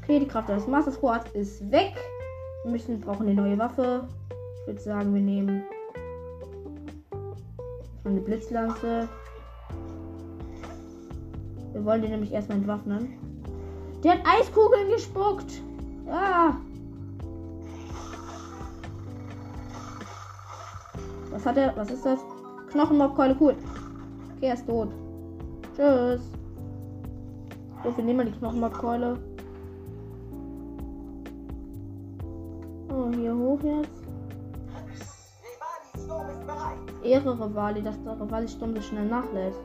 Okay, 0.02 0.18
die 0.18 0.26
Kraft 0.26 0.48
des 0.48 0.66
Master 0.66 0.90
Squads 0.90 1.30
ist 1.30 1.70
weg. 1.70 1.94
Wir 2.64 2.72
müssen, 2.72 2.98
brauchen 2.98 3.28
eine 3.28 3.40
neue 3.40 3.56
Waffe. 3.56 4.08
Ich 4.62 4.66
würde 4.66 4.80
sagen, 4.80 5.14
wir 5.14 5.22
nehmen 5.22 5.62
eine 8.02 8.20
Blitzlanze. 8.22 9.08
Wir 11.72 11.84
wollen 11.84 12.02
den 12.02 12.10
nämlich 12.10 12.32
erstmal 12.32 12.58
entwaffnen. 12.58 13.16
Der 14.02 14.14
hat 14.14 14.26
Eiskugeln 14.26 14.90
gespuckt. 14.90 15.62
Ja. 16.08 16.60
Was 21.36 21.44
hat 21.44 21.58
er? 21.58 21.76
Was 21.76 21.90
ist 21.90 22.06
das? 22.06 22.18
Knochenmobkeule, 22.70 23.36
cool. 23.38 23.54
Okay, 24.36 24.46
er 24.46 24.54
ist 24.54 24.66
tot. 24.66 24.88
Tschüss. 25.76 26.22
So, 27.84 27.94
wir 27.94 28.04
nehmen 28.04 28.16
mal 28.16 28.24
die 28.24 28.32
Knochenmobkeule. 28.38 29.18
Oh, 32.88 33.10
hier 33.14 33.36
hoch 33.36 33.60
jetzt. 33.62 34.02
Ehre, 37.04 37.38
Rivali, 37.38 37.82
dass 37.82 38.02
der 38.02 38.18
Rivali-Sturm 38.18 38.74
so 38.74 38.80
schnell 38.80 39.04
nachlässt. 39.04 39.60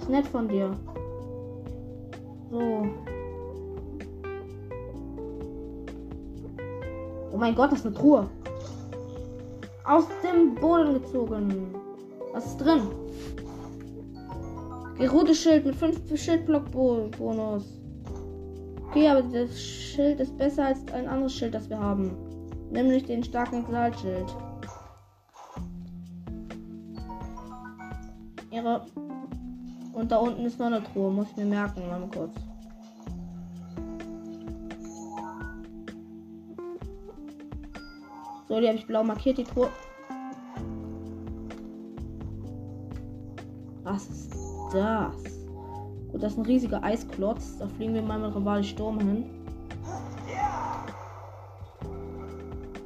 Ist 0.00 0.10
nett 0.10 0.26
von 0.26 0.48
dir. 0.48 0.74
So. 2.50 2.88
Oh 7.32 7.36
mein 7.36 7.54
Gott, 7.54 7.70
das 7.70 7.78
ist 7.78 7.86
eine 7.86 7.94
Truhe. 7.94 8.28
Aus 9.88 10.04
dem 10.22 10.54
Boden 10.54 10.92
gezogen. 11.00 11.74
Was 12.34 12.44
ist 12.44 12.58
drin? 12.58 12.82
Gerotes 14.98 15.40
Schild 15.40 15.64
mit 15.64 15.76
5 15.76 16.14
Schildblock-Bonus. 16.14 17.64
Okay, 18.86 19.08
aber 19.08 19.22
das 19.22 19.58
Schild 19.58 20.20
ist 20.20 20.36
besser 20.36 20.66
als 20.66 20.80
ein 20.92 21.08
anderes 21.08 21.32
Schild, 21.32 21.54
das 21.54 21.70
wir 21.70 21.78
haben. 21.78 22.10
Nämlich 22.70 23.04
den 23.04 23.24
starken 23.24 23.62
Exalschild. 23.62 24.26
Ihre. 28.50 28.84
Und 29.94 30.12
da 30.12 30.18
unten 30.18 30.44
ist 30.44 30.58
noch 30.58 30.66
eine 30.66 30.82
Truhe, 30.82 31.10
muss 31.10 31.30
ich 31.30 31.36
mir 31.38 31.46
merken, 31.46 31.88
mal 31.88 32.06
kurz. 32.14 32.34
So, 38.48 38.60
die 38.60 38.66
habe 38.66 38.78
ich 38.78 38.86
blau 38.86 39.04
markiert, 39.04 39.38
die 39.38 39.44
Truhe. 39.44 39.68
Was 43.84 44.08
ist 44.08 44.32
das? 44.72 45.14
Gut, 46.10 46.22
das 46.22 46.32
ist 46.32 46.38
ein 46.38 46.46
riesiger 46.46 46.82
Eisklotz. 46.82 47.58
Da 47.58 47.68
fliegen 47.68 47.94
wir 47.94 48.02
mal 48.02 48.18
mit 48.18 48.34
Rivali 48.34 48.64
Sturm 48.64 48.98
hin. 48.98 49.24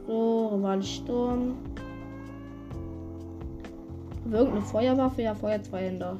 So, 0.06 0.48
Rivali 0.48 0.82
Sturm. 0.82 1.54
Irgendeine 4.24 4.62
Feuerwaffe? 4.62 5.22
Ja, 5.22 5.34
Feuer 5.34 5.62
zwei 5.62 5.86
Hände. 5.86 6.16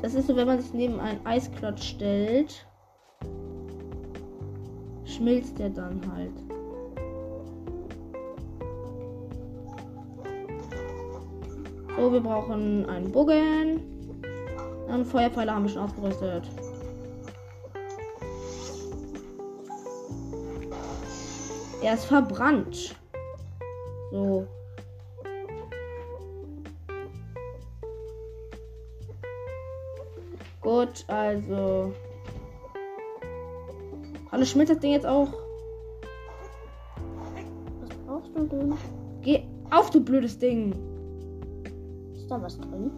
Das 0.00 0.14
ist 0.14 0.28
so, 0.28 0.36
wenn 0.36 0.46
man 0.46 0.60
sich 0.60 0.72
neben 0.72 1.00
einen 1.00 1.24
Eisklotz 1.26 1.84
stellt, 1.84 2.67
schmilzt 5.18 5.58
der 5.58 5.70
dann 5.70 6.00
halt. 6.12 6.32
So, 11.96 12.12
wir 12.12 12.20
brauchen 12.20 12.88
einen 12.88 13.10
Bogen. 13.10 13.80
Und 14.86 15.04
Feuerpfeile 15.04 15.52
haben 15.52 15.64
wir 15.64 15.70
schon 15.70 15.82
ausgerüstet. 15.82 16.44
Er 21.82 21.94
ist 21.94 22.04
verbrannt. 22.04 22.96
So. 24.12 24.46
Gut, 30.60 31.04
also. 31.08 31.92
Alle 34.38 34.46
schmilzt 34.46 34.72
das 34.72 34.78
Ding 34.78 34.92
jetzt 34.92 35.04
auch. 35.04 35.32
Was 37.80 37.88
brauchst 38.06 38.30
du 38.36 38.46
denn? 38.46 38.72
Geh 39.20 39.42
auf, 39.68 39.90
du 39.90 40.00
blödes 40.00 40.38
Ding. 40.38 40.72
Ist 42.14 42.30
da 42.30 42.40
was 42.40 42.56
drin? 42.56 42.92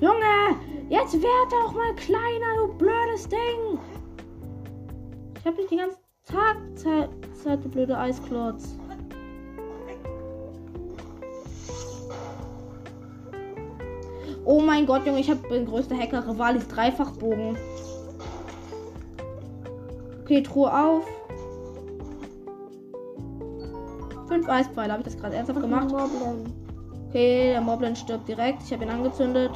Junge, 0.00 0.58
jetzt 0.88 1.14
werd 1.14 1.52
doch 1.52 1.72
mal 1.74 1.94
kleiner, 1.94 2.56
du 2.56 2.74
blödes 2.76 3.28
Ding. 3.28 3.78
Ich 5.38 5.46
hab 5.46 5.56
dich 5.56 5.68
den 5.68 5.78
ganzen 5.78 6.00
Tag 6.24 6.56
Zeit, 7.42 7.44
Zeit 7.44 7.64
du 7.64 7.68
blöde 7.68 7.96
Eisklotz. 7.96 8.76
Oh 14.44 14.60
mein 14.60 14.86
Gott, 14.86 15.04
Junge, 15.04 15.18
ich 15.18 15.28
habe 15.28 15.40
den 15.48 15.66
größten 15.66 15.98
Hacker 15.98 16.26
Rivalis 16.28 16.68
Dreifachbogen. 16.68 17.56
Okay, 20.22 20.42
Truhe 20.42 20.72
auf. 20.72 21.04
Fünf 24.28 24.48
Eispfeile, 24.48 24.92
habe 24.92 25.02
ich 25.02 25.06
das 25.06 25.18
gerade 25.18 25.36
ernsthaft 25.36 25.60
gemacht? 25.60 25.92
Okay, 27.08 27.50
der 27.52 27.60
Moblin 27.60 27.96
stirbt 27.96 28.28
direkt. 28.28 28.62
Ich 28.64 28.72
habe 28.72 28.84
ihn 28.84 28.90
angezündet. 28.90 29.52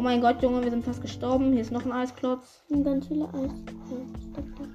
Oh 0.00 0.02
mein 0.02 0.22
Gott, 0.22 0.42
Junge, 0.42 0.64
wir 0.64 0.70
sind 0.70 0.82
fast 0.82 1.02
gestorben. 1.02 1.52
Hier 1.52 1.60
ist 1.60 1.72
noch 1.72 1.84
ein 1.84 1.92
Eisklotz. 1.92 2.62
Und 2.70 2.84
ganz 2.84 3.06
viele 3.06 3.28
Eis. 3.34 3.52
Ja, 3.90 3.98
stopp, 4.32 4.46
stopp. 4.56 4.68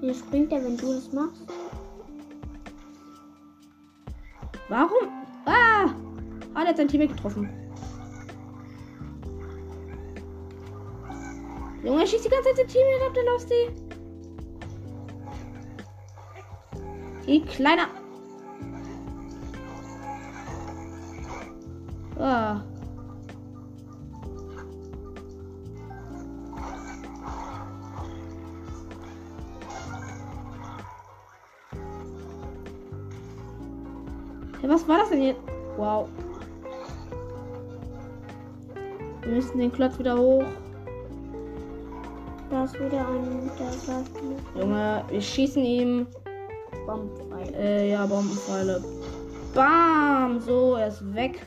Hier 0.00 0.14
springt 0.14 0.52
er, 0.52 0.62
wenn 0.62 0.76
du 0.76 0.86
das 0.86 1.12
machst. 1.12 1.42
Warum? 4.68 5.08
Ah! 5.44 5.86
Ah, 6.54 6.60
der 6.60 6.68
hat 6.68 6.76
sein 6.76 6.86
Teammate 6.86 7.12
getroffen. 7.12 7.48
Junge, 11.82 12.06
schießt 12.06 12.24
die 12.24 12.28
ganze 12.28 12.50
Zeit 12.50 12.56
sein 12.56 12.68
Teammate 12.68 13.04
ab, 13.04 13.14
der 13.14 13.24
Losty. 13.24 14.03
Die 17.26 17.40
kleiner. 17.40 17.88
Ah. 22.18 22.60
Ja, 34.62 34.68
was 34.68 34.86
war 34.86 34.98
das 34.98 35.10
denn 35.10 35.22
jetzt? 35.22 35.40
Wow. 35.76 36.08
Wir 39.22 39.32
müssen 39.32 39.58
den 39.58 39.72
Klotz 39.72 39.98
wieder 39.98 40.16
hoch. 40.16 40.44
Da 42.50 42.64
ist 42.64 42.74
wieder 42.74 43.08
ein, 43.08 43.46
mich. 43.46 44.62
Junge, 44.62 45.04
wir 45.08 45.20
schießen 45.20 45.64
ihm. 45.64 46.06
Bombenpfeil. 46.86 47.54
Äh, 47.54 47.90
ja, 47.90 48.06
Bombenpfeile. 48.06 48.82
Bam! 49.54 50.40
So, 50.40 50.76
er 50.76 50.88
ist 50.88 51.14
weg. 51.14 51.46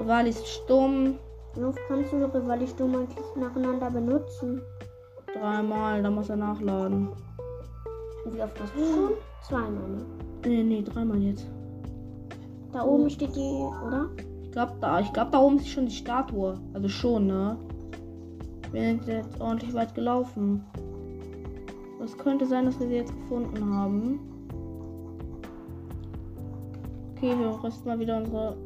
Rivali 0.00 0.30
ist 0.30 0.46
stumm. 0.46 1.18
Oft 1.56 1.78
kannst 1.88 2.12
du 2.12 2.16
Rivali 2.16 2.66
Sturm 2.68 2.94
eigentlich 2.94 3.24
nacheinander 3.34 3.90
benutzen? 3.90 4.60
Dreimal, 5.32 6.02
da 6.02 6.10
muss 6.10 6.28
er 6.28 6.36
nachladen. 6.36 7.08
Wie 8.26 8.42
oft 8.42 8.60
hast 8.60 8.74
du 8.76 8.84
schon? 8.84 9.10
Zweimal, 9.42 9.88
ne? 9.88 10.04
Nee, 10.44 10.62
nee, 10.62 10.82
dreimal 10.82 11.18
jetzt. 11.18 11.46
Da 12.72 12.84
oben 12.84 13.08
steht 13.08 13.34
die, 13.34 13.66
oder? 13.86 14.10
Ich 14.42 14.52
glaube, 14.52 14.74
da, 14.80 15.00
ich 15.00 15.12
glaub, 15.12 15.32
da 15.32 15.38
oben 15.40 15.56
ist 15.56 15.68
schon 15.68 15.86
die 15.86 15.94
Statue. 15.94 16.58
Also 16.74 16.88
schon, 16.88 17.26
ne? 17.26 17.56
Wir 18.72 18.82
sind 18.82 19.06
jetzt 19.06 19.40
ordentlich 19.40 19.74
weit 19.74 19.94
gelaufen. 19.94 20.64
Es 22.02 22.16
könnte 22.16 22.46
sein, 22.46 22.66
dass 22.66 22.78
wir 22.78 22.88
sie 22.88 22.96
jetzt 22.96 23.14
gefunden 23.14 23.74
haben. 23.74 24.20
Okay, 27.16 27.34
wir 27.38 27.62
rüsten 27.62 27.88
mal 27.88 27.98
wieder 27.98 28.18
unsere. 28.18 28.56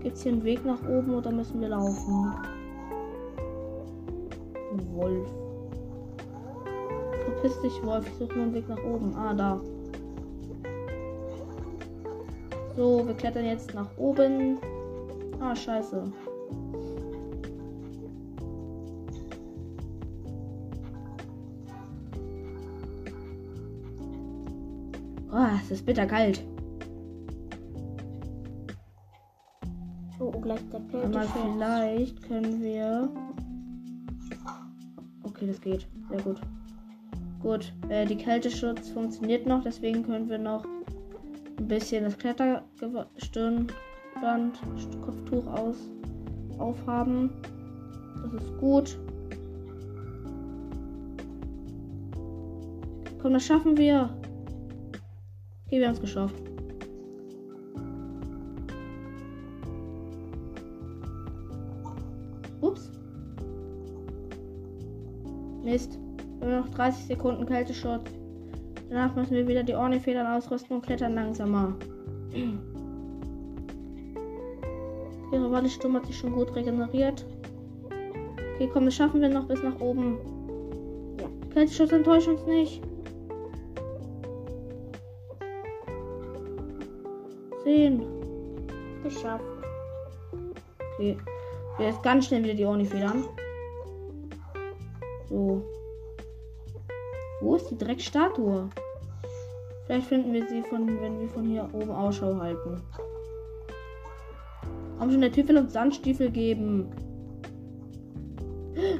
Gibt 0.00 0.16
es 0.16 0.22
hier 0.22 0.32
einen 0.32 0.44
Weg 0.44 0.64
nach 0.64 0.82
oben 0.88 1.14
oder 1.14 1.30
müssen 1.30 1.60
wir 1.60 1.68
laufen? 1.68 2.34
Wolf. 4.94 5.28
Verpiss 7.24 7.60
dich, 7.60 7.82
Wolf. 7.84 8.06
Ich 8.08 8.14
suche 8.14 8.34
nur 8.34 8.44
einen 8.44 8.54
Weg 8.54 8.68
nach 8.68 8.82
oben. 8.84 9.14
Ah, 9.14 9.34
da. 9.34 9.60
So, 12.76 13.06
wir 13.06 13.14
klettern 13.14 13.44
jetzt 13.44 13.72
nach 13.72 13.88
oben. 13.96 14.58
Ah, 15.40 15.54
scheiße. 15.54 16.12
Oh, 25.32 25.46
es 25.62 25.70
ist 25.70 25.86
bitterkalt. 25.86 26.44
Oh, 30.18 30.30
gleich 30.30 30.60
der 30.72 30.80
Aber 30.80 31.20
Kälte. 31.20 31.28
vielleicht 31.32 32.22
können 32.22 32.62
wir. 32.62 33.08
Okay, 35.22 35.46
das 35.46 35.60
geht. 35.60 35.86
Sehr 36.10 36.22
gut. 36.22 36.40
Gut. 37.40 37.72
Äh, 37.88 38.06
die 38.06 38.16
Kälteschutz 38.16 38.88
funktioniert 38.90 39.46
noch, 39.46 39.62
deswegen 39.62 40.04
können 40.04 40.28
wir 40.28 40.38
noch 40.38 40.64
ein 41.64 41.68
bisschen 41.68 42.04
das 42.04 42.18
Kletterstirnband, 42.18 43.72
Kopftuch 45.02 45.46
aus 45.46 45.76
aufhaben. 46.58 47.30
Das 48.22 48.34
ist 48.34 48.58
gut. 48.58 48.98
Komm, 53.20 53.32
das 53.32 53.46
schaffen 53.46 53.78
wir. 53.78 54.10
Okay, 55.66 55.80
wir 55.80 55.86
haben 55.86 55.94
es 55.94 56.00
geschafft. 56.02 56.34
Ups. 62.60 62.90
Mist. 65.62 65.98
Wir 66.40 66.56
haben 66.56 66.66
noch 66.66 66.74
30 66.74 67.06
Sekunden 67.06 67.46
Kälteschutz. 67.46 68.10
Danach 68.88 69.14
müssen 69.16 69.34
wir 69.34 69.48
wieder 69.48 69.62
die 69.62 69.74
Ornifedern 69.74 70.26
ausrüsten 70.26 70.76
und 70.76 70.86
klettern 70.86 71.14
langsamer. 71.14 71.74
Okay, 75.26 75.42
Rivali 75.42 75.68
Sturm 75.68 75.96
hat 75.96 76.06
sich 76.06 76.18
schon 76.18 76.32
gut 76.32 76.54
regeneriert. 76.54 77.26
Okay, 78.54 78.70
komm, 78.72 78.84
das 78.84 78.94
schaffen 78.94 79.20
wir 79.20 79.28
noch 79.28 79.46
bis 79.48 79.62
nach 79.62 79.80
oben. 79.80 80.18
Ja. 81.18 81.28
Kälteschutz 81.52 81.90
enttäuscht 81.90 82.28
uns 82.28 82.44
nicht. 82.46 82.82
Zehn. 87.64 88.02
Geschafft. 89.02 89.44
Okay. 90.94 91.16
Wir 91.78 91.86
jetzt 91.86 92.02
ganz 92.02 92.26
schnell 92.26 92.44
wieder 92.44 92.54
die 92.54 92.66
Ornifedern. 92.66 93.24
So. 95.28 95.64
Wo 97.44 97.56
ist 97.56 97.70
die 97.70 97.76
Dreckstatue? 97.76 98.70
Vielleicht 99.84 100.06
finden 100.06 100.32
wir 100.32 100.48
sie 100.48 100.62
von, 100.62 100.86
wenn 101.02 101.20
wir 101.20 101.28
von 101.28 101.44
hier 101.44 101.68
oben 101.74 101.90
Ausschau 101.90 102.34
halten. 102.36 102.80
Komm 104.98 105.10
schon, 105.10 105.20
der 105.20 105.30
Typ 105.30 105.48
will 105.48 105.58
uns 105.58 105.74
Sandstiefel 105.74 106.30
geben. 106.30 106.90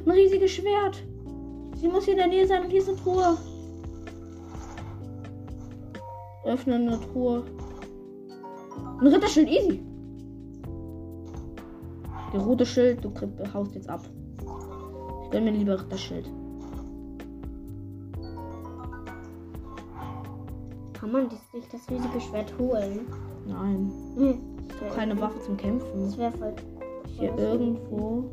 Ein 0.05 0.11
riesiges 0.11 0.51
Schwert. 0.51 1.03
Sie 1.77 1.87
muss 1.87 2.05
hier 2.05 2.13
in 2.13 2.19
der 2.19 2.27
Nähe 2.27 2.45
sein 2.45 2.63
und 2.63 2.69
hier 2.69 2.81
ist 2.81 2.87
eine 2.87 2.97
Truhe. 2.97 3.35
Öffnen 6.45 6.87
eine 6.87 7.01
Truhe. 7.01 7.43
Ein 9.01 9.07
Ritterschild, 9.07 9.49
easy. 9.49 9.83
Der 12.31 12.41
rote 12.41 12.65
Schild, 12.67 13.03
du 13.03 13.11
haust 13.55 13.73
jetzt 13.73 13.89
ab. 13.89 14.01
Ich 15.23 15.31
gönn 15.31 15.45
mir 15.45 15.51
lieber 15.51 15.77
das 15.77 15.99
Kann 21.05 21.11
man 21.11 21.29
das 21.29 21.37
nicht 21.53 21.71
das 21.71 21.87
riesige 21.87 22.19
Schwert 22.19 22.51
holen? 22.57 23.01
Nein. 23.45 23.91
Hm. 24.15 24.39
Keine 24.95 25.21
Waffe 25.21 25.39
zum 25.39 25.55
Kämpfen. 25.55 26.03
Das 26.03 26.17
wäre 26.17 26.31
voll. 26.31 26.55
Hier 27.05 27.31
irgendwo. 27.37 28.23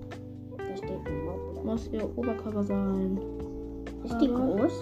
Da 0.57 0.75
steht 0.79 0.91
ein 1.05 1.67
muss 1.67 1.91
ihr 1.93 2.09
Oberkörper 2.17 2.65
sein. 2.65 3.21
Ist 4.05 4.19
die 4.23 4.31
Aber- 4.31 4.57
groß? 4.57 4.73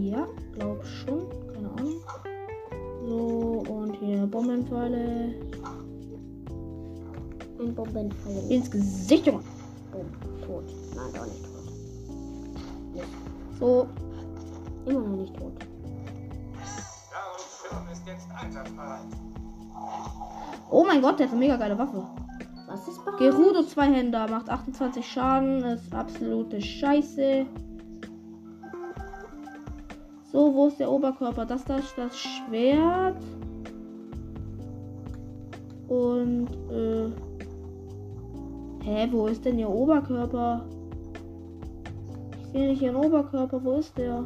Ja, 0.00 0.26
glaub 0.58 0.82
schon. 0.82 1.26
Keine 1.52 1.70
Ahnung. 1.72 2.00
So, 3.06 3.64
und 3.70 3.92
hier 3.96 4.26
Bombenpfeile. 4.26 5.34
Ein 7.60 7.74
Bombenfall. 7.74 8.44
Ins 8.48 8.70
Gesicht, 8.70 9.26
Junge. 9.26 9.42
Boom. 9.92 10.06
Tot. 10.40 10.64
Nein, 10.96 11.10
doch 11.12 11.26
nicht 11.26 11.44
tot. 11.44 13.04
So, 13.60 13.86
oh 20.70 20.84
mein 20.84 21.02
Gott, 21.02 21.18
der 21.18 21.26
hat 21.26 21.32
eine 21.32 21.40
mega 21.40 21.56
geile 21.56 21.78
Waffe. 21.78 22.06
Was 22.66 22.86
ist 22.86 23.04
bereit? 23.04 23.18
Gerudo 23.18 23.62
Zweihänder 23.62 24.28
macht 24.28 24.50
28 24.50 25.04
Schaden, 25.06 25.64
ist 25.64 25.94
absolute 25.94 26.60
Scheiße. 26.60 27.46
So, 30.30 30.54
wo 30.54 30.66
ist 30.66 30.78
der 30.78 30.90
Oberkörper? 30.90 31.46
Das 31.46 31.64
da 31.64 31.78
ist 31.78 31.96
das 31.96 32.18
Schwert. 32.18 33.22
Und, 35.88 36.48
äh. 36.70 37.10
Hä, 38.84 39.08
wo 39.10 39.26
ist 39.26 39.44
denn 39.44 39.58
ihr 39.58 39.70
Oberkörper? 39.70 40.64
Ich 42.42 42.52
sehe 42.52 42.68
nicht 42.68 42.82
ihren 42.82 42.96
Oberkörper. 42.96 43.64
Wo 43.64 43.76
ist 43.78 43.96
der? 43.96 44.24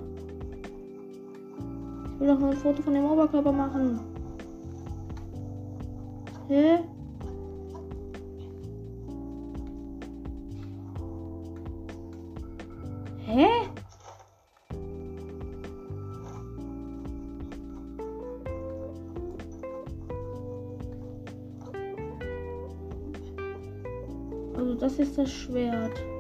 Will 2.23 2.29
doch 2.29 2.41
ein 2.41 2.53
Foto 2.57 2.81
von 2.83 2.95
dem 2.95 3.05
Oberkörper 3.05 3.51
machen. 3.51 3.99
Hä? 6.47 6.79
Hä? 13.27 13.49
Also 24.57 24.75
das 24.77 25.01
ist 25.01 25.19
das 25.19 25.29
Schwert. 25.29 26.12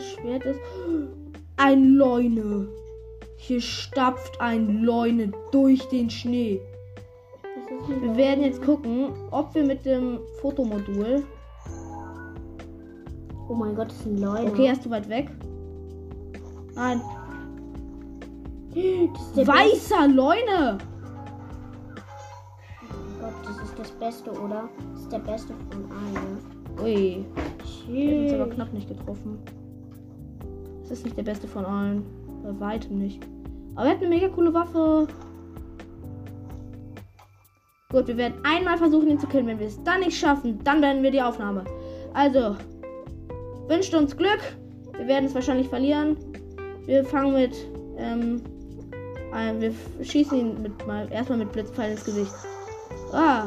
Schwert 0.00 0.44
ist. 0.44 0.60
Ein 1.56 1.94
Leune. 1.94 2.68
Hier 3.36 3.60
stapft 3.60 4.40
ein 4.40 4.82
Leune 4.82 5.32
durch 5.50 5.88
den 5.88 6.10
Schnee. 6.10 6.60
Wir 7.88 8.16
werden 8.16 8.44
jetzt 8.44 8.62
gucken, 8.62 9.12
ob 9.30 9.54
wir 9.54 9.64
mit 9.64 9.84
dem 9.84 10.20
Fotomodul. 10.40 11.24
Oh 13.48 13.54
mein 13.54 13.74
Gott, 13.74 13.88
das 13.88 13.96
ist 13.96 14.06
ein 14.06 14.18
Leune. 14.18 14.50
Okay, 14.50 14.66
er 14.66 14.72
ist 14.72 14.82
zu 14.82 14.90
weit 14.90 15.08
weg. 15.08 15.30
Nein. 16.74 17.00
Weißer 19.34 20.08
Leune! 20.08 20.78
Beste. 20.78 20.88
Oh 22.80 23.20
Gott, 23.20 23.34
das 23.44 23.56
ist 23.62 23.78
das 23.78 23.90
Beste, 23.92 24.30
oder? 24.30 24.68
Das 24.92 25.02
ist 25.02 25.12
der 25.12 25.18
Beste 25.18 25.54
von 25.70 25.84
allen. 25.90 26.38
Ui. 26.82 27.24
Hat 27.36 28.22
uns 28.22 28.32
aber 28.32 28.46
knapp 28.54 28.72
nicht 28.72 28.88
getroffen. 28.88 29.38
Ist 30.92 31.04
nicht 31.04 31.16
der 31.16 31.22
beste 31.22 31.48
von 31.48 31.64
allen. 31.64 32.04
Bei 32.42 32.60
weitem 32.60 32.98
nicht. 32.98 33.22
Aber 33.74 33.86
er 33.86 33.92
hat 33.92 34.00
eine 34.00 34.08
mega 34.10 34.28
coole 34.28 34.52
Waffe. 34.52 35.08
Gut, 37.90 38.06
wir 38.06 38.16
werden 38.18 38.34
einmal 38.44 38.76
versuchen, 38.76 39.08
ihn 39.08 39.18
zu 39.18 39.26
killen. 39.26 39.46
Wenn 39.46 39.58
wir 39.58 39.68
es 39.68 39.82
dann 39.84 40.00
nicht 40.00 40.18
schaffen, 40.18 40.60
dann 40.64 40.82
beenden 40.82 41.02
wir 41.02 41.10
die 41.10 41.22
Aufnahme. 41.22 41.64
Also, 42.12 42.56
wünscht 43.68 43.94
uns 43.94 44.14
Glück. 44.14 44.40
Wir 44.98 45.06
werden 45.06 45.24
es 45.24 45.34
wahrscheinlich 45.34 45.68
verlieren. 45.68 46.16
Wir 46.84 47.04
fangen 47.06 47.32
mit, 47.32 47.54
ähm, 47.96 48.42
ein- 49.32 49.60
wir 49.62 49.72
schießen 50.02 50.38
ihn 50.38 50.60
mit, 50.62 50.86
mal, 50.86 51.10
erstmal 51.10 51.38
mit 51.38 51.52
Blitzpfeil 51.52 51.92
ins 51.92 52.04
Gesicht. 52.04 52.32
Ah. 53.12 53.44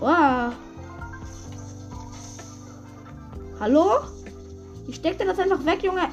Wow. 0.00 0.33
Hallo? 3.60 4.00
Ich 4.88 4.96
steck 4.96 5.16
dir 5.16 5.26
das 5.26 5.38
einfach 5.38 5.64
weg, 5.64 5.82
Junge. 5.82 6.08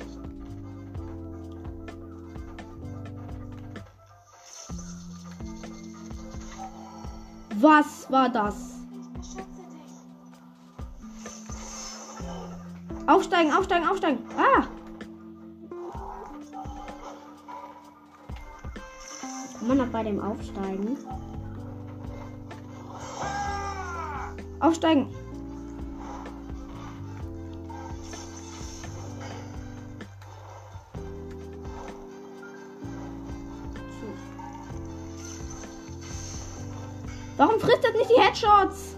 Was 7.55 8.09
war 8.11 8.29
das? 8.29 8.79
Aufsteigen, 13.07 13.51
aufsteigen, 13.51 13.87
aufsteigen. 13.87 14.19
Ah! 14.37 14.67
Kann 19.57 19.67
man 19.67 19.77
noch 19.77 19.87
bei 19.87 20.03
dem 20.03 20.19
Aufsteigen? 20.19 20.97
Aufsteigen. 24.59 25.20
Das 38.41 38.90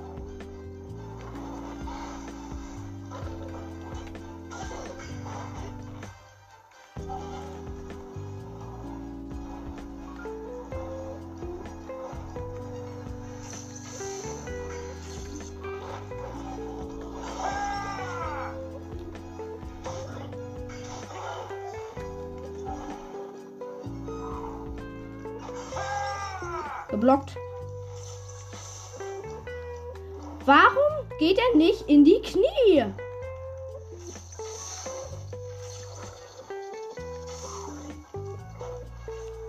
Warum 30.45 31.08
geht 31.19 31.38
er 31.38 31.58
nicht 31.58 31.88
in 31.88 32.03
die 32.03 32.21
Knie? 32.21 32.86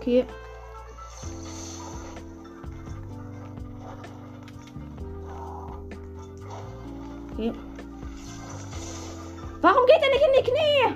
Okay. 0.01 0.25
Okay. 7.33 7.53
Warum 9.61 9.87
geht 9.87 10.01
er 10.01 10.11
nicht 10.11 10.25
in 10.25 10.33
die 10.37 10.51
Knie? 10.51 10.95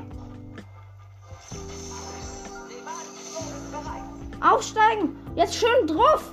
Aufsteigen! 4.41 5.17
Jetzt 5.35 5.57
schön 5.57 5.87
drauf! 5.89 6.31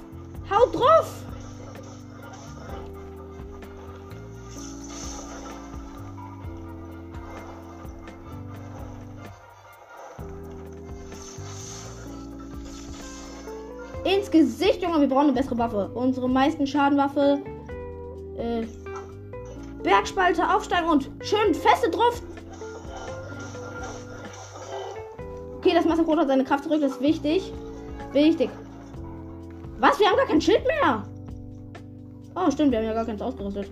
Brauchen 15.16 15.30
eine 15.30 15.34
bessere 15.34 15.58
Waffe. 15.58 15.90
Unsere 15.94 16.28
meisten 16.28 16.68
Schadenwaffe. 16.68 17.40
Äh, 18.38 18.66
Bergspalte, 19.82 20.44
aufsteigen 20.54 20.90
und 20.90 21.10
schön 21.22 21.54
feste 21.54 21.90
drauf. 21.90 22.22
Okay, 25.58 25.72
das 25.74 25.86
Massakrot 25.86 26.18
hat 26.18 26.28
seine 26.28 26.44
Kraft 26.44 26.66
zurück, 26.66 26.82
das 26.82 26.94
ist 26.94 27.02
wichtig. 27.02 27.54
Wichtig. 28.12 28.50
Was? 29.80 30.00
Wir 30.00 30.08
haben 30.08 30.18
gar 30.18 30.26
kein 30.26 30.42
Schild 30.42 30.66
mehr. 30.68 31.04
Oh, 32.36 32.52
stimmt, 32.52 32.72
wir 32.72 32.80
haben 32.80 32.86
ja 32.86 32.94
gar 32.94 33.06
keins 33.06 33.22
ausgerüstet. 33.22 33.72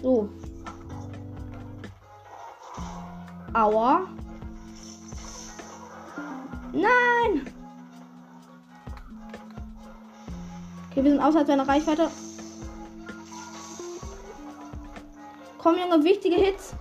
So. 0.00 0.28
Aua. 3.52 4.13
Okay, 10.94 11.02
wir 11.02 11.10
sind 11.10 11.20
außerhalb 11.20 11.48
seiner 11.48 11.66
Reichweite. 11.66 12.08
Komm, 15.58 15.74
Junge, 15.76 16.04
wichtige 16.04 16.36
Hits. 16.36 16.72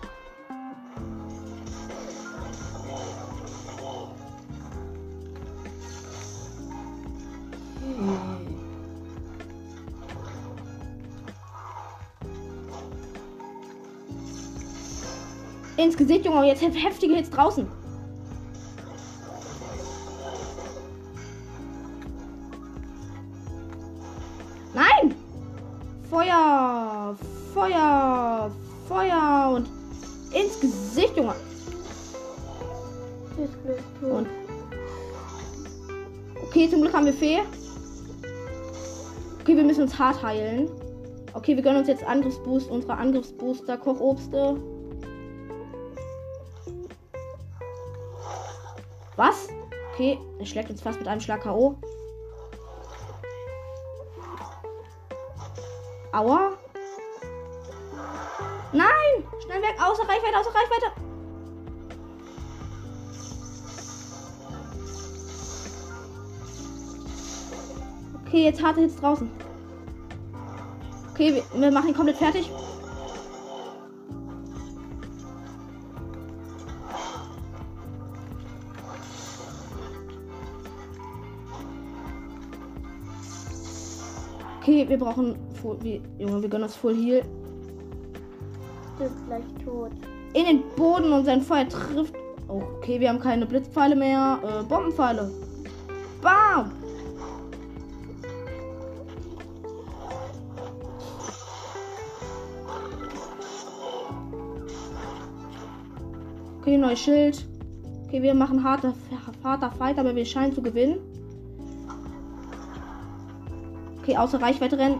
ins 15.76 15.97
Gesicht, 15.97 16.26
Junge. 16.26 16.45
Jetzt 16.45 16.61
heftige 16.61 17.16
Hits 17.16 17.32
draußen. 17.32 17.83
Uns 39.94 40.00
hart 40.00 40.24
heilen. 40.24 40.70
Okay, 41.34 41.56
wir 41.56 41.64
gönnen 41.64 41.80
uns 41.80 41.88
jetzt 41.88 42.04
Angriffsboost, 42.04 42.70
unsere 42.70 42.94
Angriffsbooster, 42.96 43.78
Kochobste. 43.78 44.58
Was? 49.16 49.50
Okay, 49.94 50.20
er 50.39 50.46
schlägt 50.46 50.70
uns 50.70 50.82
fast 50.82 51.00
mit 51.00 51.08
einem 51.08 51.22
Schlag 51.22 51.41
K.O. 51.41 51.76
Aua. 56.12 56.54
Nein! 58.72 59.24
Schnell 59.44 59.62
weg, 59.62 59.76
außer 59.80 60.04
Reichweite, 60.04 60.38
außer 60.39 60.50
Reichweite. 60.50 60.91
Okay, 68.26 68.46
jetzt 68.46 68.64
harte 68.64 68.82
Hits 68.82 68.96
draußen. 68.96 69.43
Okay, 71.14 71.36
wir, 71.36 71.61
wir 71.61 71.72
machen 71.72 71.89
ihn 71.89 71.95
komplett 71.95 72.18
fertig. 72.18 72.49
Okay, 84.59 84.89
wir 84.89 84.97
brauchen 84.97 85.36
Full, 85.61 85.78
wir, 85.82 86.01
Junge, 86.18 86.41
wir 86.41 86.49
gönnen 86.49 86.64
uns 86.64 86.76
Full 86.76 86.95
Heal. 86.95 87.22
Das 88.97 89.11
ist 89.11 89.26
gleich 89.28 89.43
tot. 89.64 89.91
In 90.34 90.45
den 90.45 90.64
Boden 90.76 91.11
und 91.11 91.26
sein 91.26 91.41
Feuer 91.41 91.70
trifft. 91.70 92.16
Okay, 92.47 92.99
wir 92.99 93.09
haben 93.09 93.20
keine 93.20 93.45
Blitzpfeile 93.45 93.95
mehr. 93.95 94.39
Äh, 94.41 94.64
Bombenpfeile. 94.64 95.30
Bam! 96.22 96.72
Okay, 106.74 106.82
neues 106.82 107.02
Schild. 107.02 107.46
Okay, 108.08 108.24
wir 108.24 108.34
machen 108.34 108.64
harter, 108.64 108.96
harter 109.44 109.70
Fight, 109.74 110.00
aber 110.00 110.16
wir 110.16 110.26
scheinen 110.26 110.56
zu 110.56 110.62
gewinnen. 110.64 110.98
Okay, 114.00 114.18
außer 114.18 114.42
Reichweite 114.42 114.80
rennen. 114.80 115.00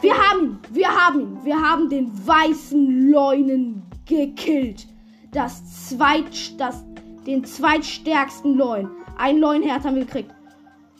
Wir 0.00 0.14
haben 0.16 0.44
ihn, 0.44 0.58
wir 0.70 0.88
haben 0.88 1.20
ihn, 1.20 1.38
wir 1.44 1.60
haben 1.60 1.88
den 1.88 2.12
weißen 2.24 3.10
Leunen 3.10 3.82
gekillt. 4.06 4.86
Das 5.32 5.88
zweit, 5.88 6.60
das, 6.60 6.84
den 7.26 7.44
zweitstärksten 7.44 8.56
Leun. 8.56 8.88
Ein 9.18 9.38
Leunherz 9.38 9.84
haben 9.84 9.96
wir 9.96 10.04
gekriegt. 10.04 10.32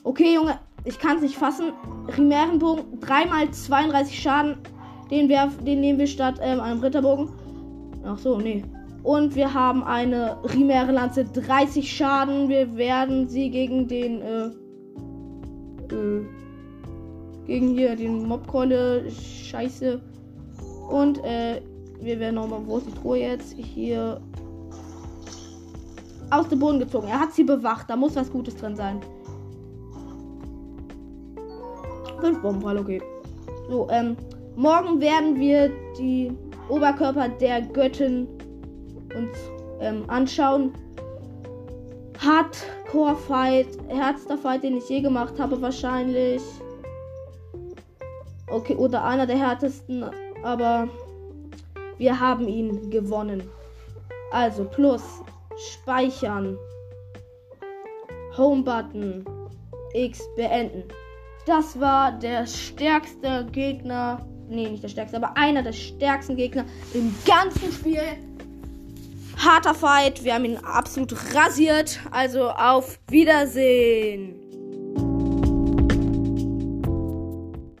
Okay, 0.03 0.33
Junge, 0.33 0.59
ich 0.83 0.99
kann 0.99 1.15
es 1.15 1.21
nicht 1.21 1.37
fassen. 1.37 1.71
Rimärenbogen, 2.17 2.99
dreimal 2.99 3.49
32 3.51 4.21
Schaden. 4.21 4.57
Den, 5.11 5.29
werf, 5.29 5.57
den 5.63 5.81
nehmen 5.81 5.99
wir 5.99 6.07
statt 6.07 6.39
ähm, 6.41 6.59
einem 6.59 6.79
Ritterbogen. 6.81 7.29
Ach 8.03 8.17
so, 8.17 8.39
nee. 8.39 8.63
Und 9.03 9.35
wir 9.35 9.53
haben 9.53 9.83
eine 9.83 10.37
Rimäre 10.43 10.91
Lanze, 10.91 11.25
30 11.25 11.91
Schaden. 11.91 12.49
Wir 12.49 12.75
werden 12.75 13.27
sie 13.27 13.51
gegen 13.51 13.87
den, 13.87 14.21
äh, 14.21 14.45
äh, 15.93 16.25
gegen 17.45 17.69
hier 17.69 17.95
den 17.95 18.27
Mobkeule, 18.27 19.09
scheiße. 19.11 20.01
Und, 20.89 21.23
äh, 21.23 21.61
wir 22.01 22.19
werden 22.19 22.35
nochmal, 22.35 22.61
wo 22.65 22.77
ist 22.77 22.87
die 22.87 22.93
Truhe 22.93 23.19
jetzt? 23.19 23.53
Hier. 23.53 24.19
Aus 26.31 26.49
dem 26.49 26.59
Boden 26.59 26.79
gezogen. 26.79 27.07
Er 27.07 27.19
hat 27.19 27.33
sie 27.33 27.43
bewacht. 27.43 27.89
Da 27.89 27.95
muss 27.95 28.15
was 28.15 28.31
Gutes 28.31 28.55
drin 28.55 28.75
sein. 28.75 28.99
Fünf 32.19 32.41
Bombenfall, 32.41 32.79
okay. 32.79 33.01
So, 33.69 33.87
ähm, 33.91 34.17
morgen 34.55 34.99
werden 35.01 35.39
wir 35.39 35.69
die 35.97 36.31
Oberkörper 36.69 37.29
der 37.29 37.61
Göttin 37.61 38.27
uns 39.15 39.37
ähm, 39.81 40.03
anschauen. 40.09 40.73
Hardcore-Fight, 42.19 43.67
härtester 43.89 44.37
Fight, 44.37 44.63
den 44.63 44.77
ich 44.77 44.89
je 44.89 45.01
gemacht 45.01 45.39
habe, 45.39 45.61
wahrscheinlich. 45.61 46.41
Okay, 48.49 48.75
oder 48.75 49.03
einer 49.03 49.25
der 49.25 49.37
härtesten, 49.37 50.05
aber 50.43 50.87
wir 51.97 52.19
haben 52.19 52.47
ihn 52.47 52.89
gewonnen. 52.89 53.43
Also 54.31 54.65
plus 54.65 55.03
speichern, 55.57 56.57
Home-Button, 58.37 59.25
X 59.93 60.21
beenden. 60.35 60.83
Das 61.45 61.79
war 61.79 62.11
der 62.11 62.45
stärkste 62.47 63.45
Gegner. 63.51 64.19
Nee, 64.47 64.69
nicht 64.69 64.83
der 64.83 64.89
stärkste, 64.89 65.17
aber 65.17 65.35
einer 65.37 65.63
der 65.63 65.73
stärksten 65.73 66.35
Gegner 66.35 66.65
im 66.93 67.15
ganzen 67.25 67.71
Spiel. 67.71 68.01
Harter 69.37 69.73
Fight. 69.73 70.23
Wir 70.23 70.35
haben 70.35 70.45
ihn 70.45 70.57
absolut 70.57 71.13
rasiert. 71.33 71.99
Also 72.11 72.49
auf 72.49 72.99
Wiedersehen. 73.09 74.44